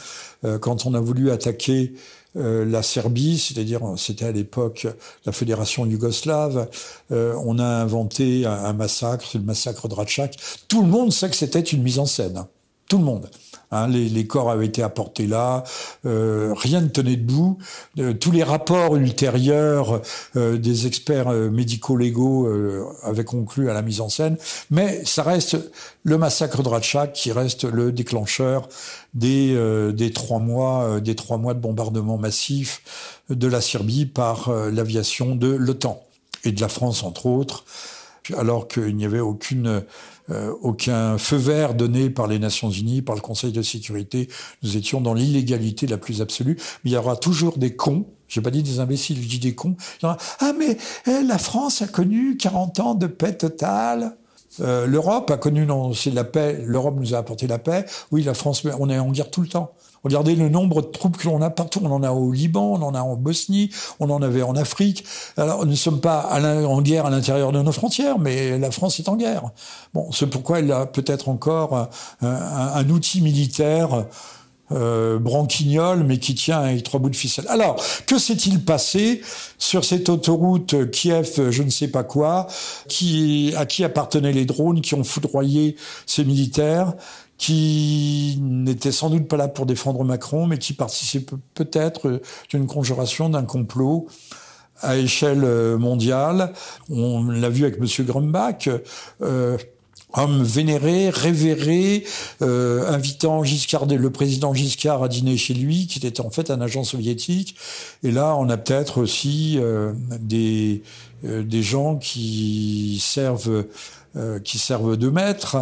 [0.47, 1.93] Euh, quand on a voulu attaquer
[2.37, 4.87] euh, la Serbie, c'est-à-dire c'était à l'époque
[5.27, 6.69] la fédération yougoslave.
[7.11, 10.37] Euh, on a inventé un, massacre, c'est le massacre de Ratchak.
[10.69, 12.45] Tout le monde sait que c'était une mise en scène.
[12.91, 13.31] Tout le monde.
[13.71, 15.63] Hein, les, corps avaient été apportés là,
[16.05, 17.57] euh, rien ne tenait debout.
[18.01, 20.03] Euh, tous les rapports ultérieurs
[20.35, 22.49] euh, des experts médico-légaux
[23.05, 24.37] avaient conclu à la mise en scène,
[24.73, 25.57] mais ça reste
[26.03, 28.69] le massacre de Ratchak qui reste le déclencheur
[29.15, 29.57] des,
[29.93, 35.47] des trois mois des trois mois de bombardement massif de la Serbie par l'aviation de
[35.47, 36.03] l'OTAN
[36.43, 37.65] et de la France entre autres,
[38.37, 39.85] alors qu'il n'y avait aucune
[40.31, 44.29] euh, aucun feu vert donné par les Nations Unies, par le Conseil de sécurité.
[44.63, 46.57] Nous étions dans l'illégalité la plus absolue.
[46.85, 48.07] Mais il y aura toujours des cons.
[48.29, 49.77] J'ai pas dit des imbéciles, je dis des cons.
[50.03, 50.17] ah
[50.57, 50.77] mais
[51.07, 54.17] la France a connu 40 ans de paix totale.
[54.61, 56.63] Euh, L'Europe a connu, non, c'est la paix.
[56.67, 57.85] L'Europe nous a apporté la paix.
[58.11, 59.73] Oui, la France, on est en guerre tout le temps.
[60.05, 61.81] Regardez le nombre de troupes que l'on a partout.
[61.83, 65.05] On en a au Liban, on en a en Bosnie, on en avait en Afrique.
[65.37, 68.99] Alors, nous ne sommes pas en guerre à l'intérieur de nos frontières, mais la France
[68.99, 69.51] est en guerre.
[69.95, 71.89] Bon, c'est pourquoi elle a peut-être encore
[72.23, 74.07] un, outil militaire
[74.73, 77.47] euh, branquignol, mais qui tient avec trois bouts de ficelle.
[77.49, 79.21] Alors, que s'est-il passé
[79.59, 84.95] sur cette autoroute Kiev, je ne sais pas quoi, à qui appartenaient les drones qui
[84.95, 85.77] ont foudroyé
[86.07, 86.95] ces militaires?
[87.41, 92.21] Qui n'était sans doute pas là pour défendre Macron, mais qui participait peut-être
[92.51, 94.09] d'une conjuration d'un complot
[94.83, 96.53] à échelle euh, mondiale.
[96.91, 98.05] On l'a vu avec M.
[98.05, 98.69] Grumbach,
[99.23, 99.57] euh,
[100.13, 102.05] homme vénéré, révéré,
[102.43, 106.61] euh, invitant Giscard, le président Giscard à dîner chez lui, qui était en fait un
[106.61, 107.57] agent soviétique.
[108.03, 110.83] Et là, on a peut-être aussi euh, des,
[111.23, 113.65] des gens qui servent
[114.17, 115.57] euh, qui servent de maître,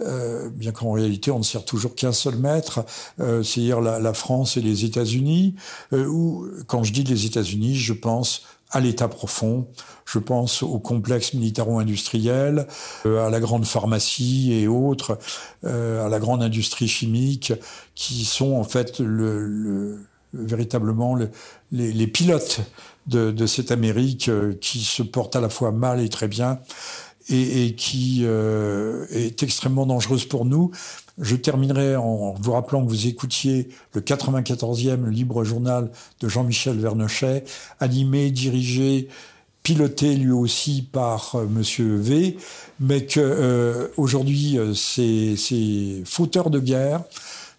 [0.00, 2.82] euh, bien qu'en réalité on ne sert toujours qu'un seul maître,
[3.20, 5.54] euh, c'est-à-dire la, la, France et les États-Unis.
[5.92, 9.68] ou quand je dis les États-Unis, je pense à l'État profond,
[10.06, 12.66] je pense au complexe militaro-industriel,
[13.04, 15.18] à la grande pharmacie et autres,
[15.62, 17.52] à la grande industrie chimique,
[17.94, 19.98] qui sont en fait le, le
[20.32, 21.28] véritablement le,
[21.70, 22.60] les, les, pilotes
[23.08, 24.30] de, de, cette Amérique
[24.60, 26.60] qui se porte à la fois mal et très bien
[27.30, 30.70] et, qui euh, est extrêmement dangereuse pour nous.
[31.18, 37.44] Je terminerai en vous rappelant que vous écoutiez le 94e libre journal de Jean-Michel Vernochet,
[37.78, 39.08] animé, dirigé,
[39.62, 42.36] piloté lui aussi par euh, Monsieur V,
[42.80, 47.02] mais que euh, aujourd'hui ces, ces fauteurs de guerre,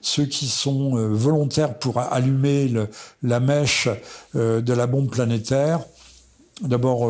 [0.01, 2.73] ceux qui sont volontaires pour allumer
[3.21, 3.87] la mèche
[4.33, 5.81] de la bombe planétaire,
[6.63, 7.07] d'abord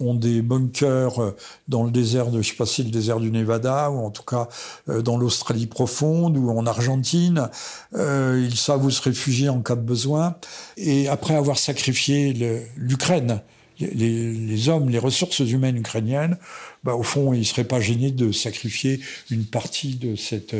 [0.00, 1.36] ont des bunkers euh,
[1.68, 4.22] dans le désert de, je sais pas si le désert du Nevada, ou en tout
[4.22, 4.48] cas
[4.88, 7.48] euh, dans l'Australie profonde ou en Argentine.
[7.94, 10.36] Euh, ils savent où se réfugier en cas de besoin.
[10.76, 12.32] Et après avoir sacrifié
[12.76, 13.42] l'Ukraine,
[13.80, 16.36] les, hommes, les ressources humaines ukrainiennes,
[16.84, 20.54] bah, au fond, ils seraient pas gênés de sacrifier une partie de cette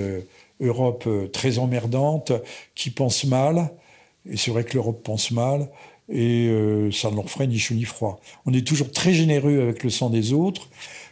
[0.60, 2.32] Europe très emmerdante
[2.74, 3.70] qui pense mal.
[4.30, 5.68] Et c'est vrai que l'Europe pense mal
[6.08, 8.20] et euh, ça ne leur ferait ni chaud ni froid.
[8.46, 10.68] On est toujours très généreux avec le sang des autres,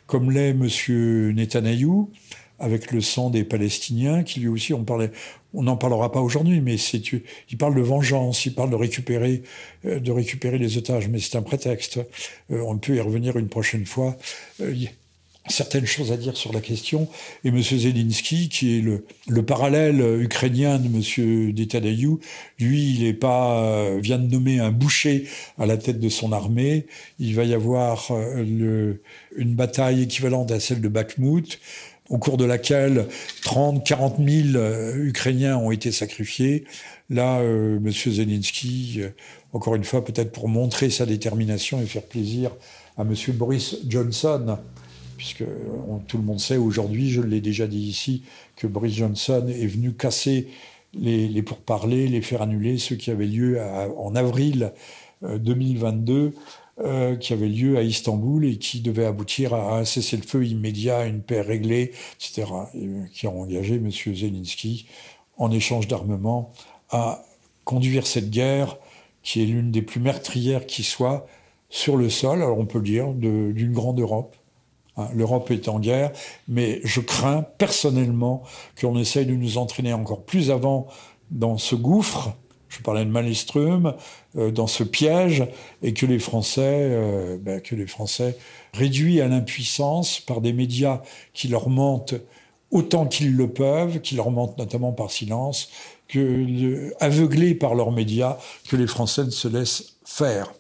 [0.07, 2.11] comme l'est Monsieur Netanyahou
[2.59, 5.11] avec le sang des Palestiniens, qui lui aussi, on parlait,
[5.53, 9.43] on n'en parlera pas aujourd'hui, mais c'est, il parle de vengeance, il parle de récupérer,
[9.85, 11.99] euh, de récupérer les otages, mais c'est un prétexte.
[12.51, 14.17] Euh, on peut y revenir une prochaine fois
[15.49, 17.09] certaines choses à dire sur la question.
[17.45, 17.63] Et M.
[17.63, 21.53] Zelensky, qui est le, le parallèle ukrainien de M.
[21.55, 22.21] Netanyahou,
[22.59, 25.27] lui, il est pas euh, vient de nommer un boucher
[25.59, 26.87] à la tête de son armée.
[27.19, 29.03] Il va y avoir euh, le,
[29.37, 31.61] une bataille équivalente à celle de Bakhmut,
[32.09, 33.07] au cours de laquelle
[33.43, 34.65] 30, 40 000
[34.97, 36.65] Ukrainiens ont été sacrifiés.
[37.11, 37.91] Là, euh, M.
[37.91, 39.03] Zelensky,
[39.53, 42.53] encore une fois, peut-être pour montrer sa détermination et faire plaisir
[42.97, 43.15] à M.
[43.35, 44.59] Boris Johnson,
[45.17, 45.45] puisque
[46.07, 48.23] tout le monde sait aujourd'hui, je l'ai déjà dit ici,
[48.57, 50.49] que Boris Johnson est venu casser
[50.95, 53.61] les, pourparlers, les faire annuler, ceux qui avaient lieu
[53.97, 54.73] en avril
[55.23, 56.31] 2022, euh,
[56.79, 61.23] euh, qui avaient lieu à Istanbul et qui devaient aboutir à un cessez-le-feu immédiat, une
[61.23, 62.47] paix réglée, etc.,
[63.13, 63.91] qui ont engagé M.
[63.91, 64.87] Zelensky
[65.39, 66.53] en échange d'armement
[66.91, 67.25] à
[67.65, 68.79] conduire cette guerre
[69.23, 71.27] qui est l'une des plus meurtrières qui soit
[71.69, 74.37] sur le sol, alors on peut le dire, d'une grande Europe
[75.15, 76.13] L'Europe est en guerre,
[76.49, 78.43] mais je crains personnellement
[78.81, 80.87] qu'on essaye de nous entraîner encore plus avant
[81.31, 82.35] dans ce gouffre.
[82.69, 83.95] Je parlais de Malmström,
[84.37, 85.47] euh, dans ce piège,
[85.83, 88.37] et que les Français, euh, ben, que les Français
[88.73, 91.03] réduits à l'impuissance par des médias
[91.33, 92.15] qui leur mentent
[92.71, 95.71] autant qu'ils le peuvent, qui leur mentent notamment par silence,
[96.09, 100.53] que aveuglés par leurs médias, que les Français ne se laissent faire.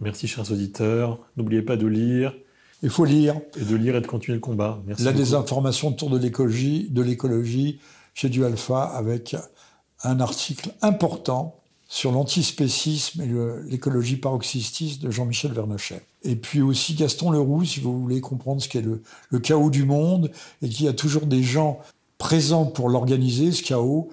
[0.00, 1.18] Merci, chers auditeurs.
[1.36, 2.34] N'oubliez pas de lire.
[2.82, 3.40] Il faut lire.
[3.56, 4.80] Et de lire et de continuer le combat.
[4.86, 7.80] Merci La désinformation autour de l'écologie, de l'écologie
[8.14, 9.36] chez du Alpha avec
[10.04, 16.02] un article important sur l'antispécisme et l'écologie paroxystiste de Jean-Michel Vernochet.
[16.22, 19.84] Et puis aussi Gaston Leroux, si vous voulez comprendre ce qu'est le, le chaos du
[19.84, 20.30] monde,
[20.60, 21.80] et qu'il y a toujours des gens
[22.18, 24.10] présents pour l'organiser, ce chaos.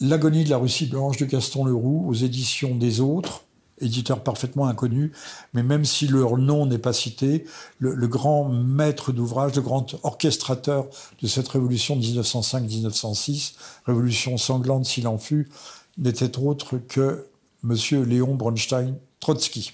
[0.00, 3.42] L'agonie de la Russie blanche de Gaston Leroux aux éditions des autres,
[3.80, 5.12] éditeur parfaitement inconnu,
[5.54, 7.44] mais même si leur nom n'est pas cité,
[7.78, 10.86] le, grand maître d'ouvrage, le grand orchestrateur
[11.22, 13.54] de cette révolution de 1905-1906,
[13.86, 15.48] révolution sanglante s'il en fut,
[15.96, 17.26] n'était autre que
[17.64, 18.04] M.
[18.04, 19.72] Léon Bronstein Trotsky.